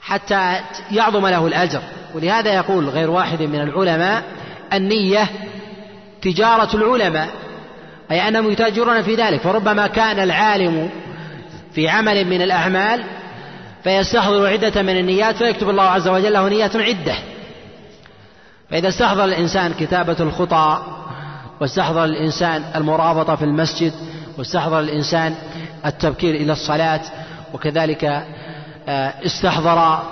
[0.01, 0.59] حتى
[0.91, 1.81] يعظم له الأجر.
[2.13, 4.23] ولهذا يقول غير واحد من العلماء
[4.73, 5.29] النية
[6.21, 7.29] تجارة العلماء
[8.11, 10.89] أي أنهم يتاجرون في ذلك فربما كان العالم
[11.73, 13.03] في عمل من الأعمال
[13.83, 17.15] فيستحضر عدة من النيات فيكتب الله عز وجل له نيات عدة.
[18.69, 20.83] فإذا استحضر الإنسان كتابة الخطى
[21.61, 23.93] واستحضر الإنسان المرابطة في المسجد
[24.37, 25.35] واستحضر الإنسان
[25.85, 27.01] التبكير إلى الصلاة
[27.53, 28.03] وكذلك
[28.87, 30.03] آه، استحضر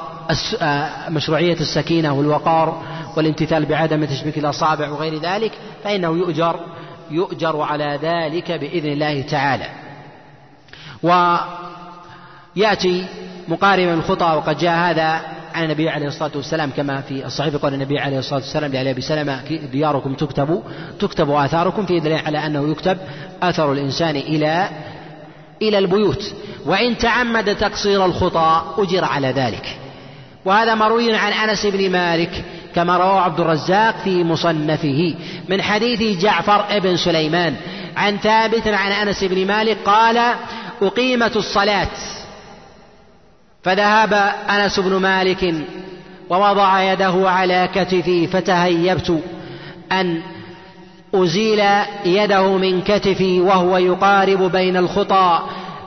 [1.10, 2.84] مشروعية السكينة والوقار
[3.18, 5.52] والامتثال بعدم تشبيك الأصابع وغير ذلك
[5.84, 6.60] فإنه يؤجر
[7.12, 9.70] يؤجر على ذلك بإذن الله تعالى.
[12.56, 13.06] ويأتي
[13.48, 15.22] مقاربا الخطى وقد جاء هذا
[15.54, 19.02] عن النبي عليه الصلاة والسلام كما في الصحيح قال النبي عليه الصلاة والسلام لعلي أبي
[19.02, 19.42] سلمة
[19.72, 20.64] دياركم تكتب
[21.00, 22.98] تكتب آثاركم في دليل على أنه يكتب
[23.44, 24.70] أثر الإنسان إلى
[25.62, 26.34] إلى البيوت.
[26.66, 29.78] وإن تعمد تقصير الخطى أجر على ذلك.
[30.46, 32.44] وهذا مروي عن أنس بن مالك
[32.76, 35.16] كما رواه عبد الرزاق في مصنفه
[35.50, 37.56] من حديث جعفر بن سليمان
[37.98, 40.36] عن ثابت عن أنس بن مالك قال
[40.82, 41.88] أقيمت الصلاة.
[43.64, 44.14] فذهب
[44.50, 45.54] أنس بن مالك
[46.30, 49.22] ووضع يده على كتفي فتهيبت
[49.92, 50.22] أن
[51.16, 51.64] أزيل
[52.06, 55.40] يده من كتفي وهو يقارب بين الخطى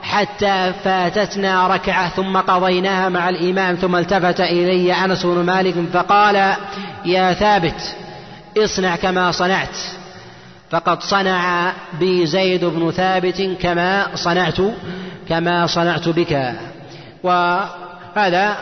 [0.05, 6.55] حتى فاتتنا ركعة ثم قضيناها مع الإمام ثم التفت إلي أنس بن مالك فقال
[7.05, 7.95] يا ثابت
[8.57, 9.77] اصنع كما صنعت.
[10.69, 14.57] فقد صنع بي زيد بن ثابت كما صنعت
[15.29, 16.53] كما صنعت بك.
[17.23, 18.57] وهذا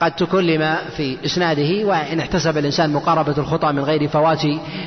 [0.00, 4.42] قد تكلم في إسناده وإن احتسب الإنسان مقاربة الخطى من غير فوات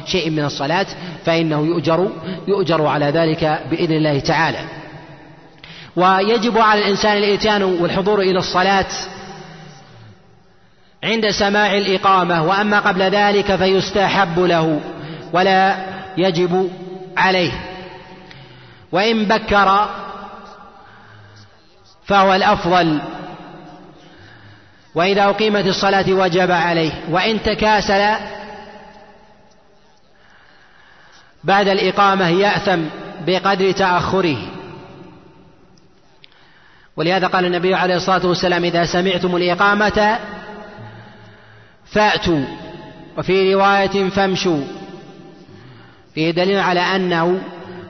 [0.05, 0.85] شيء من الصلاة
[1.25, 2.07] فإنه يؤجر
[2.47, 4.82] يؤجر على ذلك بإذن الله تعالى.
[5.95, 8.85] ويجب على الإنسان الإتيان والحضور إلى الصلاة
[11.03, 14.81] عند سماع الإقامة وأما قبل ذلك فيستحب له
[15.33, 15.75] ولا
[16.17, 16.71] يجب
[17.17, 17.51] عليه.
[18.91, 19.89] وإن بكر
[22.05, 23.01] فهو الأفضل.
[24.95, 26.91] وإذا أقيمت الصلاة وجب عليه.
[27.09, 28.15] وإن تكاسل
[31.43, 32.81] بعد الإقامة يأثم
[33.25, 34.37] بقدر تأخره.
[36.97, 40.19] ولهذا قال النبي عليه الصلاة والسلام إذا سمعتم الإقامة
[41.85, 42.45] فأتوا.
[43.17, 44.63] وفي رواية فامشوا.
[46.15, 47.41] فيه دليل على أنه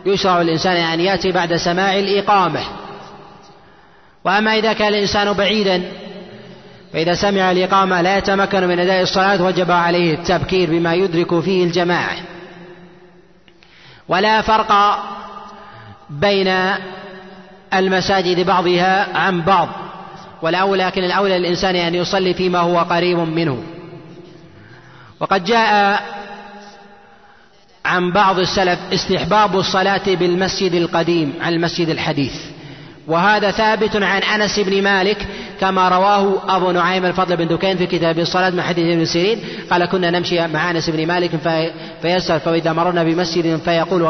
[0.06, 2.62] يشرع الإنسان أن يأتي بعد سماع الإقامة.
[4.26, 5.84] وأما إذا كان الإنسان بعيدا
[6.93, 12.16] فإذا سمع الإقامة لا يتمكن من أداء الصلاة وجب عليه التبكير بما يدرك فيه الجماعة.
[14.08, 14.99] ولا فرق
[16.10, 16.47] بين
[17.74, 19.69] المساجد بعضها عن بعض
[20.41, 23.63] والأولى لكن الأولى للإنسان أن يصلي فيما هو قريب منه.
[25.19, 26.03] وقد جاء
[27.86, 32.34] عن بعض السلف استحباب الصلاة بالمسجد القديم عن المسجد الحديث.
[33.08, 35.28] وهذا ثابت عن أنس بن مالك
[35.60, 39.39] كما رواه أبو نعيم الفضل بن دكين في كتاب الصلاة من حديث ابن سيرين.
[39.72, 41.32] قال كنا نمشي مع أنس بن مالك
[42.01, 44.08] فيسأل فإذا مررنا بمسجد فيقول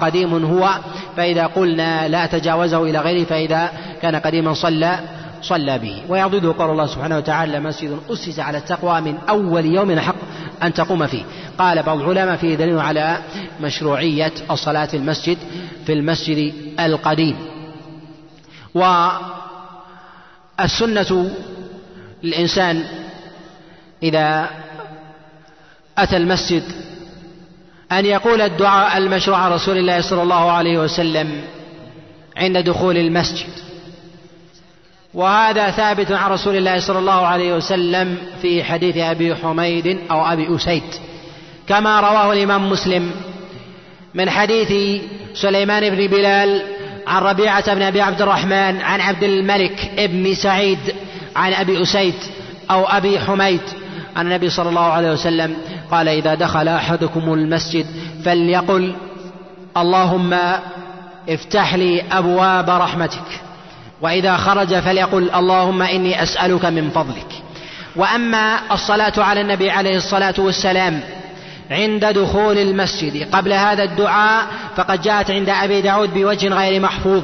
[0.00, 0.70] قديم هو؟
[1.16, 3.70] فإذا قلنا لا تجاوزه إلى غيره فإذا
[4.02, 4.98] كان قديما صلى
[5.42, 6.02] صلى به.
[6.08, 10.16] ويعضده قول الله سبحانه وتعالى مسجد أسس على التقوى من أول يوم حق
[10.62, 11.22] أن تقوم فيه.
[11.58, 13.18] قال بعض العلماء فيه دليل على
[13.60, 15.38] مشروعية الصلاة في المسجد
[15.86, 17.53] في المسجد القديم.
[18.74, 19.80] والسنة
[22.22, 22.84] للإنسان
[24.02, 24.50] إذا
[25.98, 26.62] أتى المسجد
[27.92, 31.44] أن يقول الدعاء المشروع عن رسول الله صلى الله عليه وسلم
[32.36, 33.50] عند دخول المسجد.
[35.14, 40.56] وهذا ثابت عن رسول الله صلى الله عليه وسلم في حديث أبي حميد أو أبي
[40.56, 40.82] أسيد.
[41.68, 43.10] كما رواه الإمام مسلم
[44.14, 45.02] من حديث
[45.34, 46.73] سليمان بن بلال
[47.06, 50.78] عن ربيعة بن أبي عبد الرحمن عن عبد الملك بن سعيد
[51.36, 52.14] عن أبي أسيد
[52.70, 53.60] أو أبي حميد.
[54.16, 55.56] عن النبي صلى الله عليه وسلم
[55.90, 57.86] قال إذا دخل أحدكم المسجد
[58.24, 58.94] فليقل
[59.76, 60.38] اللهم
[61.28, 63.40] افتح لي أبواب رحمتك.
[64.02, 67.42] وإذا خرج فليقل اللهم إني أسألك من فضلك.
[67.96, 71.00] وأما الصلاة على النبي عليه الصلاة والسلام
[71.70, 73.34] عند دخول المسجد.
[73.34, 74.46] قبل هذا الدعاء
[74.76, 77.22] فقد جاءت عند أبي داود بوجه غير محفوظ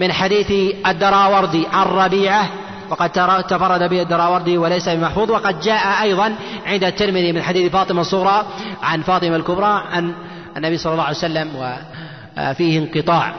[0.00, 2.48] من حديث الدراوردي عن ربيعة
[2.90, 3.10] وقد
[3.48, 6.34] تفرد به الدراوردي وليس بمحفوظ وقد جاء أيضا
[6.66, 8.46] عند الترمذي من حديث فاطمة الصغرى
[8.82, 10.12] عن فاطمة الكبرى عن
[10.56, 13.32] النبي صلى الله عليه وسلم وفيه انقطاع.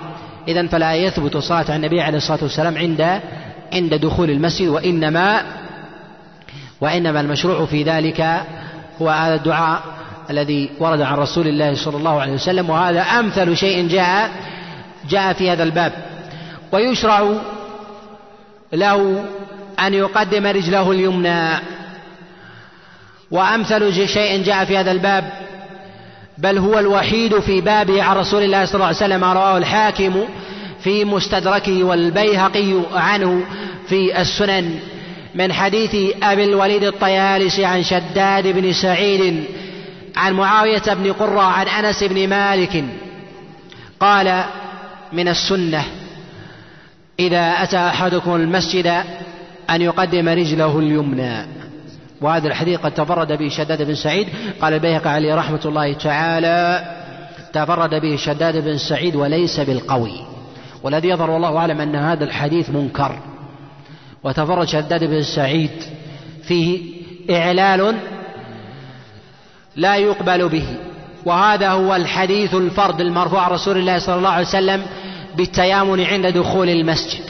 [0.47, 3.21] إذا فلا يثبت على النبي عليه الصلاة والسلام عند
[3.73, 5.43] عند دخول المسجد وإنما
[6.81, 8.41] وإنما المشروع في ذلك
[9.01, 9.81] هو هذا الدعاء
[10.31, 14.31] الذي ورد عن رسول الله صلى الله عليه وسلم وهذا أمثل شيء جاء
[15.09, 15.93] جاء في هذا الباب.
[16.71, 17.33] ويشرع
[18.73, 19.25] له
[19.79, 21.49] أن يقدم رجله اليمنى.
[23.31, 25.31] وأمثل شيء جاء في هذا الباب
[26.37, 30.25] بل هو الوحيد في بابه عن رسول الله صلى الله عليه وسلم رواه الحاكم
[30.83, 33.45] في مستدركه والبيهقي عنه
[33.87, 34.79] في السنن.
[35.35, 39.43] من حديث أبي الوليد الطيالسي عن شداد بن سعيد
[40.21, 42.83] عن معاوية بن قرة عن أنس بن مالك
[43.99, 44.43] قال
[45.13, 45.83] من السنة
[47.19, 48.87] إذا أتى أحدكم المسجد
[49.69, 51.45] أن يقدم رجله اليمنى
[52.21, 54.27] وهذا الحديث قد تفرد به شداد بن سعيد
[54.61, 56.85] قال البيهقي عليه رحمة الله تعالى
[57.53, 60.21] تفرد به شداد بن سعيد وليس بالقوي
[60.83, 63.19] والذي يظهر والله أعلم أن هذا الحديث منكر
[64.23, 65.83] وتفرد شداد بن سعيد
[66.43, 66.79] فيه
[67.31, 67.95] إعلال
[69.75, 70.65] لا يقبل به.
[71.25, 74.85] وهذا هو الحديث الفرد المرفوع عن رسول الله صلى الله عليه وسلم
[75.35, 77.23] بالتيامن عند دخول المسجد.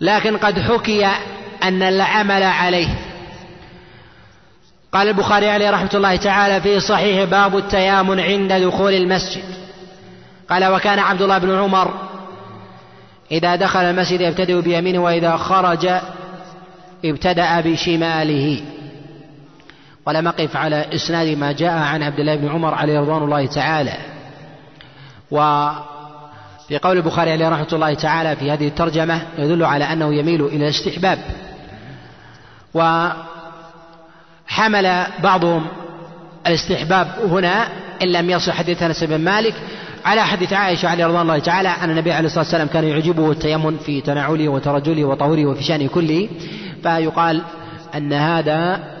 [0.00, 1.06] لكن قد حكي
[1.62, 2.88] أن العمل عليه.
[4.92, 9.44] قال البخاري عليه رحمة الله تعالى في صحيح باب التيامن عند دخول المسجد.
[10.50, 11.94] قال وكان عبد الله بن عمر
[13.32, 15.88] إذا دخل المسجد يبتدئ بيمينه وإذا خرج
[17.04, 18.62] ابتدأ بشماله.
[20.06, 23.94] ولم أقف على إسناد ما جاء عن عبد الله بن عمر عليه رضوان الله تعالى.
[25.30, 30.64] وفي قول البخاري عليه رحمة الله تعالى في هذه الترجمة يدل على أنه يميل إلى
[30.68, 31.18] الاستحباب.
[34.50, 35.66] وحمل بعضهم
[36.46, 37.68] الاستحباب هنا
[38.02, 39.54] إن لم يصل حديث أنس بن مالك
[40.04, 43.76] على حديث عائشة عليه رضوان الله تعالى أن النبي عليه الصلاة والسلام كان يعجبه التيمم
[43.76, 46.28] في تناوله وترجله وطهوره وفي شأنه كله.
[46.82, 47.42] فيقال
[47.94, 48.93] أن هذا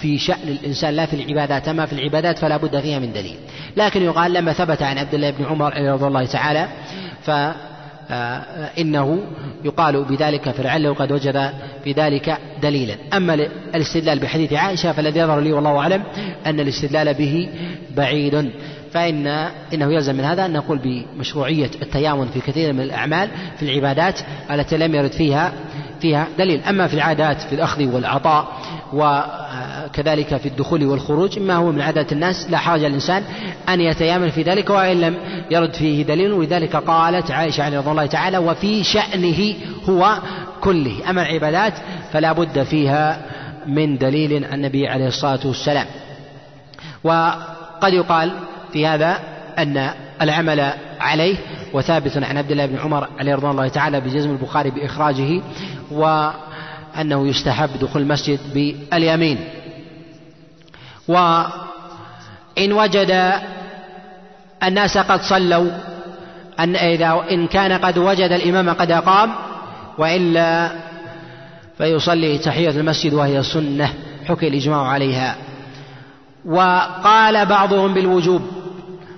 [0.00, 1.68] في شأن الإنسان لا في العبادات.
[1.68, 3.36] أما في العبادات فلا بد فيها من دليل.
[3.76, 6.68] لكن يقال لما ثبت عن عبد الله بن عمر رضي الله تعالى
[7.22, 7.30] ف
[8.78, 9.18] إنه
[9.64, 11.52] يقال بذلك فلعله قد وجد
[11.84, 12.94] في ذلك دليلا.
[13.16, 13.34] أما
[13.74, 16.02] الاستدلال بحديث عائشة فالذي يظهر لي والله أعلم
[16.46, 17.48] أن الاستدلال به
[17.96, 18.50] بعيد.
[18.92, 19.26] فإن
[19.74, 24.20] إنه يلزم من هذا أن نقول بمشروعية التيامن في كثير من الأعمال في العبادات
[24.50, 25.52] التي لم يرد فيها
[26.00, 26.62] فيها دليل.
[26.62, 28.48] أما في العادات في الأخذ والعطاء
[28.92, 33.22] وكذلك في الدخول والخروج ما هو من عادات الناس لا حرج الإنسان
[33.68, 35.16] أن يتيامن في ذلك وإن لم
[35.50, 36.32] يرد فيه دليل.
[36.32, 39.54] ولذلك قالت عائشة رضي الله تعالى وفي شأنه
[39.88, 40.18] هو
[40.60, 41.10] كله.
[41.10, 41.74] أما العبادات
[42.12, 43.22] فلا بد فيها
[43.66, 45.86] من دليل عن النبي عليه الصلاة والسلام.
[47.04, 48.32] وقد يقال
[48.72, 49.18] في هذا
[49.58, 49.90] أن
[50.22, 51.36] العمل عليه
[51.72, 55.42] وثابت عن عبد الله بن عمر عليه رضوان الله تعالى بجزم البخاري بإخراجه
[55.90, 59.38] وأنه يستحب دخول المسجد باليمين.
[61.08, 63.32] وإن وجد
[64.62, 65.70] الناس قد صلوا
[66.60, 69.34] أن إذا إن كان قد وجد الإمام قد أقام
[69.98, 70.70] وإلا
[71.78, 73.94] فيصلي تحية المسجد وهي سنة
[74.28, 75.36] حكي الإجماع عليها.
[76.44, 78.42] وقال بعضهم بالوجوب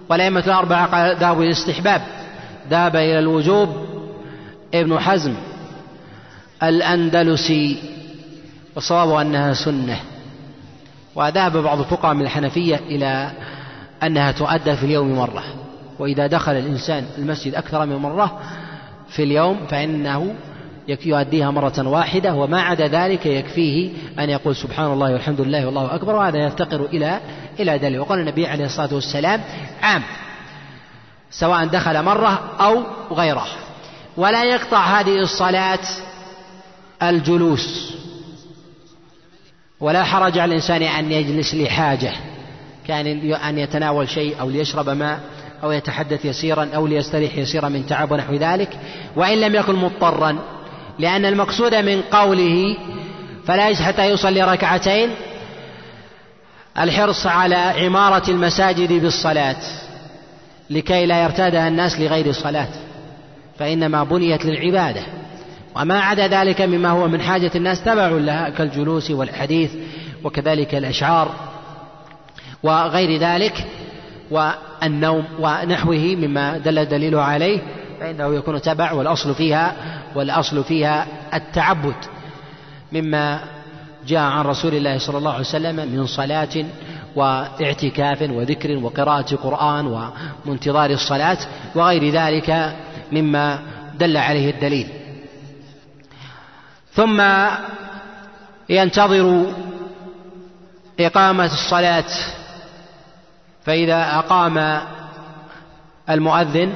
[0.09, 2.03] والأئمة الأربعة ذهبوا إلى الاستحباب.
[2.71, 3.87] ذهب إلى الوجوب
[4.75, 5.35] ابن حزم.
[6.63, 7.83] الأندلسي
[8.75, 10.01] والصواب أنها سنة.
[11.15, 13.31] وذهب بعض الفقهاء من الحنفية إلى
[14.03, 15.45] أنها تؤدى في اليوم مرة.
[15.99, 18.41] وإذا دخل الإنسان المسجد أكثر من مرة
[19.09, 20.35] في اليوم فإنه
[20.89, 26.15] يؤديها مرة واحدة وما عدا ذلك يكفيه أن يقول سبحان الله والحمد لله والله أكبر
[26.15, 27.21] وهذا يفتقر إلى
[27.61, 28.01] إلى دليل.
[28.01, 29.41] وقال النبي عليه الصلاة والسلام
[29.83, 30.03] عام
[31.31, 32.83] سواء دخل مرة أو
[33.13, 33.47] غيره.
[34.17, 35.79] ولا يقطع هذه الصلاة
[37.03, 37.95] الجلوس.
[39.81, 42.13] ولا حرج على الإنسان أن يجلس لحاجة
[42.89, 45.21] كان أن يتناول شيء أو ليشرب ماء
[45.63, 48.79] أو يتحدث يسيرا أو ليستريح يسيرا من تعب ونحو ذلك
[49.17, 50.39] وإن لم يكن مضطرا
[50.99, 52.77] لأن المقصود من قوله
[53.47, 55.11] فلا يجلس حتى يصلي ركعتين
[56.79, 59.57] الحرص على عمارة المساجد بالصلاة
[60.71, 62.69] لكي لا يرتادها الناس لغير صلاة
[63.59, 65.03] فإنما بنيت للعبادة.
[65.77, 69.71] وما عدا ذلك مما هو من حاجة الناس تبع لها كالجلوس والحديث
[70.25, 71.35] وكذلك الأشعار
[72.63, 73.67] وغير ذلك
[74.31, 77.59] والنوم ونحوه مما دل الدليل عليه
[78.01, 79.77] فإنه يكون تبع والأصل فيها
[80.15, 81.95] والأصل فيها التعبد
[82.93, 83.41] مما
[84.07, 86.65] جاء عن رسول الله صلى الله عليه وسلم من صلاة
[87.17, 89.87] واعتكاف وذكر وقراءة قرآن
[90.47, 91.39] وانتظار الصلاة
[91.75, 92.77] وغير ذلك
[93.13, 93.59] مما
[93.99, 94.89] دل عليه الدليل.
[96.93, 97.23] ثم
[98.69, 99.47] ينتظر
[101.01, 102.05] إقامة الصلاة
[103.65, 104.81] فإذا أقام
[106.11, 106.73] المؤذن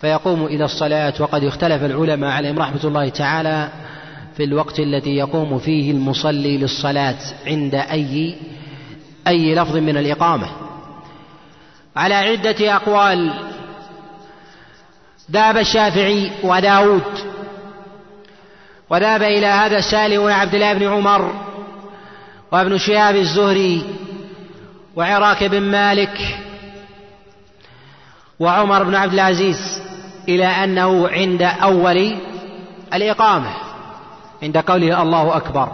[0.00, 1.14] فيقوم إلى الصلاة.
[1.20, 3.68] وقد اختلف العلماء عليهم رحمة الله تعالى
[4.36, 8.36] في الوقت الذي يقوم فيه المصلي للصلاة عند أي
[9.26, 10.46] أي لفظ من الإقامة.
[11.96, 13.32] على عدة أقوال
[15.30, 17.31] ذهب الشافعي وداود
[18.92, 21.34] وذهب إلى هذا السالم عبد الله بن عمر
[22.52, 23.84] وابن شهاب الزهري
[24.96, 26.38] وعراك بن مالك
[28.40, 29.82] وعمر بن عبد العزيز
[30.28, 32.16] إلى أنه عند أول
[32.94, 33.50] الإقامة
[34.42, 35.68] عند قوله الله أكبر.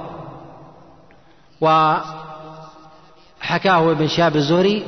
[1.60, 2.02] وحكاه
[3.92, 4.84] ابن شهاب الزهري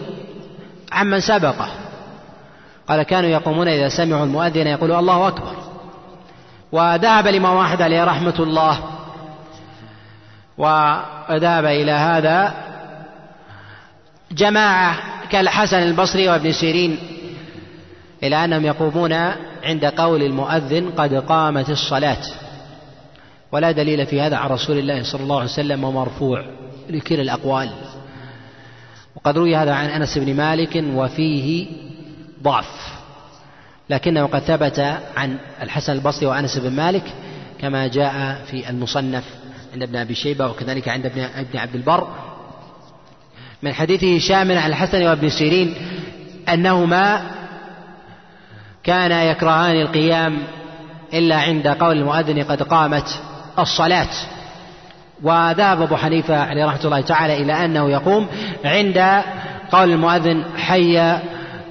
[0.93, 1.68] عمن سبقه.
[2.89, 5.69] قال كانوا يقومون إذا سمعوا المؤذن يقولوا الله أكبر.
[6.72, 8.80] وذهب الإمام أحمد عليه رحمة الله.
[10.58, 12.54] وذهب إلى هذا
[14.32, 14.96] جماعة
[15.30, 16.98] كالحسن البصري وابن سيرين
[18.22, 19.12] إلى أنهم يقومون
[19.64, 22.22] عند قول المؤذن قد قامت الصلاة.
[23.52, 26.44] ولا دليل في هذا عن رسول الله صلى الله عليه وسلم ومرفوع
[26.90, 27.70] لكلا الأقوال.
[29.16, 31.66] وقد روي هذا عن أنس بن مالك وفيه
[32.42, 32.99] ضعف.
[33.91, 37.03] لكنه قد ثبت عن الحسن البصري وأنس بن مالك
[37.61, 39.24] كما جاء في المصنف
[39.72, 42.09] عند ابن أبي شيبة وكذلك عند ابن عبد البر.
[43.62, 45.74] من حديث هشام عن الحسن وابن سيرين
[46.49, 47.22] أنهما
[48.84, 50.38] كانا يكرهان القيام
[51.14, 53.20] إلا عند قول المؤذن قد قامت
[53.59, 54.09] الصلاة.
[55.22, 58.26] وذهب أبو حنيفة عليه رحمة الله تعالى إلى أنه يقوم
[58.64, 59.22] عند
[59.72, 60.99] قول المؤذن حي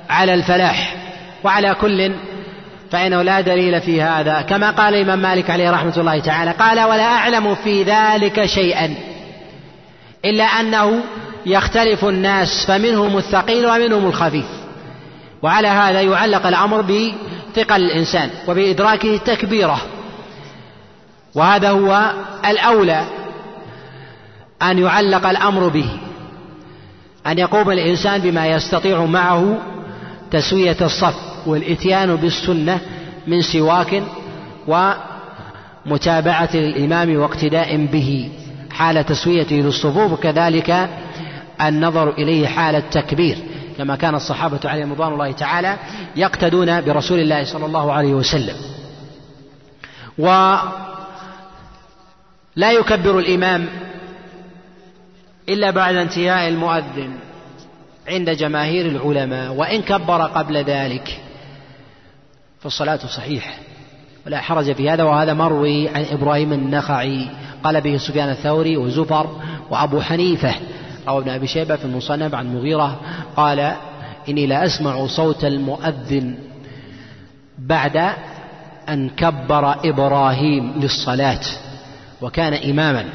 [0.09, 0.98] على الفلاح.
[1.43, 2.11] وعلى كل
[2.91, 4.41] فإنه لا دليل في هذا.
[4.41, 8.95] كما قال الإمام مالك عليه رحمة الله تعالى قال ولا أعلم في ذلك شيئا
[10.25, 10.99] إلا أنه
[11.45, 14.45] يختلف الناس فمنهم الثقيل ومنهم الخفيف.
[15.41, 19.81] وعلى هذا يعلق الأمر بثقل الإنسان وبإدراكه التكبيرة
[21.35, 22.11] وهذا هو
[22.45, 23.05] الأولى
[24.61, 25.89] أن يعلق الأمر به
[27.27, 29.57] أن يقوم الإنسان بما يستطيع معه
[30.31, 31.28] تسوية الصف.
[31.45, 32.79] والإتيان بالسنة
[33.27, 34.03] من سواك
[34.67, 38.31] ومتابعة الإمام واقتداء به
[38.71, 40.89] حال تسويته للصفوف وكذلك
[41.61, 43.37] النظر إليه حال التكبير
[43.77, 45.77] كما كان الصحابة عليهم رضوان الله تعالى
[46.15, 48.55] يقتدون برسول الله صلى الله عليه وسلم.
[50.17, 50.57] ولو
[52.55, 53.67] لا يكبر الإمام
[55.49, 57.11] إلا بعد انتهاء المؤذن
[58.07, 61.19] عند جماهير العلماء وإن كبر قبل ذلك.
[62.61, 63.53] فالصلاة صحيحة
[64.25, 67.27] ولا حرج في هذا وهذا مروي عن إبراهيم النخعي
[67.63, 69.29] قال به سفيان الثوري وزفر
[69.69, 70.55] وأبو حنيفة
[71.07, 72.99] روى ابن أبي شيبة في المصنف عن مغيرة
[73.37, 73.73] قال
[74.29, 76.35] إني لا أسمع صوت المؤذن
[77.59, 78.13] بعد
[78.89, 81.41] أن كبر إبراهيم للصلاة
[82.21, 83.05] وكان إماما.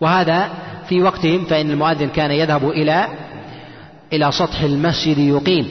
[0.00, 0.48] وهذا
[0.88, 3.08] في وقتهم فإن المؤذن كان يذهب إلى
[4.12, 5.68] إلى سطح المسجد يقيم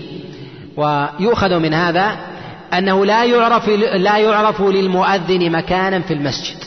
[0.77, 2.28] ويؤخذ من هذا
[2.73, 6.57] أنه لا يعرف لا يعرف للمؤذن مكانا في المسجد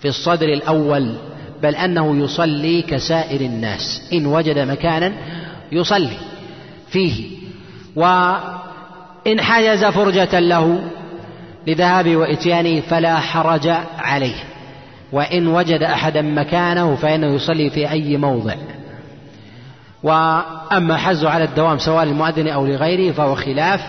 [0.00, 1.14] في الصدر الأول
[1.62, 4.02] بل أنه يصلي كسائر الناس.
[4.12, 5.12] إن وجد مكانا
[5.72, 6.16] يصلي
[6.88, 7.36] فيه.
[7.96, 10.80] وإن حجز فرجة له
[11.66, 14.34] لذهابه وإتيانه فلا حرج عليه.
[15.12, 18.54] وإن وجد أحدا مكانه فإنه يصلي في أي موضع.
[20.02, 23.80] وأما حز على الدوام سواء للمؤذن أو لغيره فهو خلاف.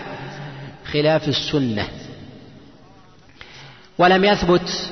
[0.92, 1.88] خلاف السنة.
[3.98, 4.90] ولم يثبت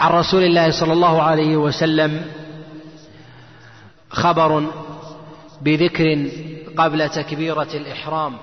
[0.00, 2.26] عن رسول الله صلى الله عليه وسلم
[4.10, 4.70] خبر
[5.62, 6.30] بذكر
[6.76, 8.36] قبل تكبيرة الإحرام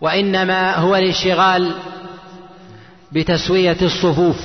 [0.00, 1.74] وإنما هو الانشغال
[3.12, 4.40] بتسوية الصفوف.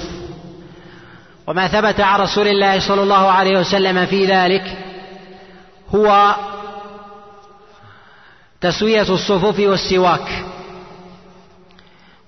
[1.48, 4.78] وما ثبت عن رسول الله صلى الله عليه وسلم في ذلك
[5.96, 6.36] هو
[8.62, 10.53] تسوية الصفوف والسواك.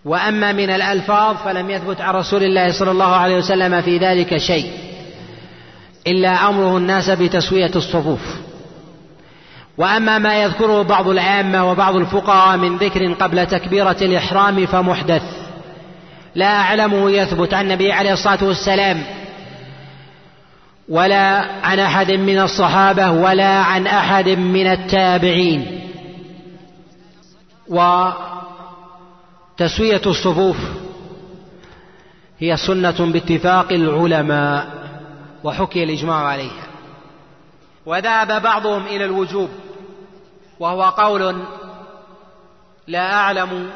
[0.06, 4.72] وأما من الألفاظ فلم يثبت عن رسول الله صلى الله عليه وسلم في ذلك شيء
[6.08, 8.22] إلا أمره الناس بتسوية الصفوف.
[9.78, 15.24] وأما ما يذكره بعض العامة وبعض الفقهاء من ذكر قبل تكبيرة الإحرام فمحدث.
[16.36, 19.04] لا أعلمه يثبت عن النبي عليه الصلاة والسلام
[20.90, 25.82] ولا عن أحد من الصحابة ولا عن أحد من التابعين.
[29.56, 30.58] وتسوية الصفوف
[32.40, 34.68] هي سنة باتفاق العلماء
[35.44, 36.68] وحكي الإجماع عليها.
[37.86, 39.50] وذهب بعضهم إلى الوجوب
[40.60, 41.46] وهو قول
[42.88, 43.72] لا أعلم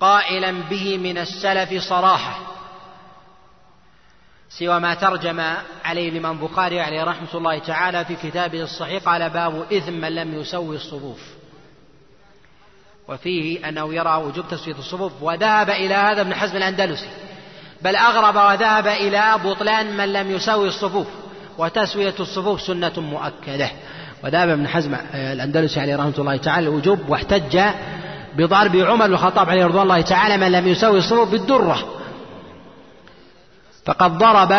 [0.00, 2.38] قائلا به من السلف صراحة
[4.48, 5.40] سوى ما ترجم
[5.84, 10.34] عليه الإمام البخاري عليه رحمة الله تعالى في كتابه الصحيح قال باب إثم من لم
[10.34, 11.39] يسوي الصفوف.
[13.10, 17.08] وفيه أنه يرى وجوب تسوية الصفوف وذهب إلى هذا ابن حزم الأندلسي.
[17.82, 21.06] بل أغرب وذهب إلى بطلان من لم يسوي الصفوف
[21.58, 23.70] وتسوية الصفوف سنة مؤكدة.
[24.24, 27.60] وذهب ابن حزم الأندلسي عليه رحمة الله تعالى الوجوب واحتج
[28.36, 31.78] بضرب عمر الخطاب عليه رضوان الله تعالى من لم يسوي الصفوف بالدرة.
[33.86, 34.52] فقد ضرب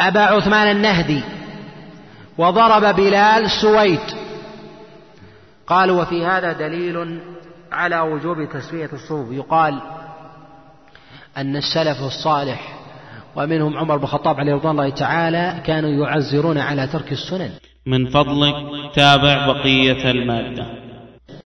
[0.00, 1.20] أبا عثمان النهدي
[2.38, 4.00] وضرب بلال سويد
[5.70, 7.20] قالوا وفي هذا دليل
[7.72, 9.80] على وجوب تسوية الصفوف يقال
[11.36, 12.78] أن السلف الصالح
[13.36, 17.50] ومنهم عمر بن الخطاب عليه رضوان الله تعالى كانوا يعزرون على ترك السنن.
[17.86, 18.54] من فضلك
[18.94, 20.89] تابع بقية المادة.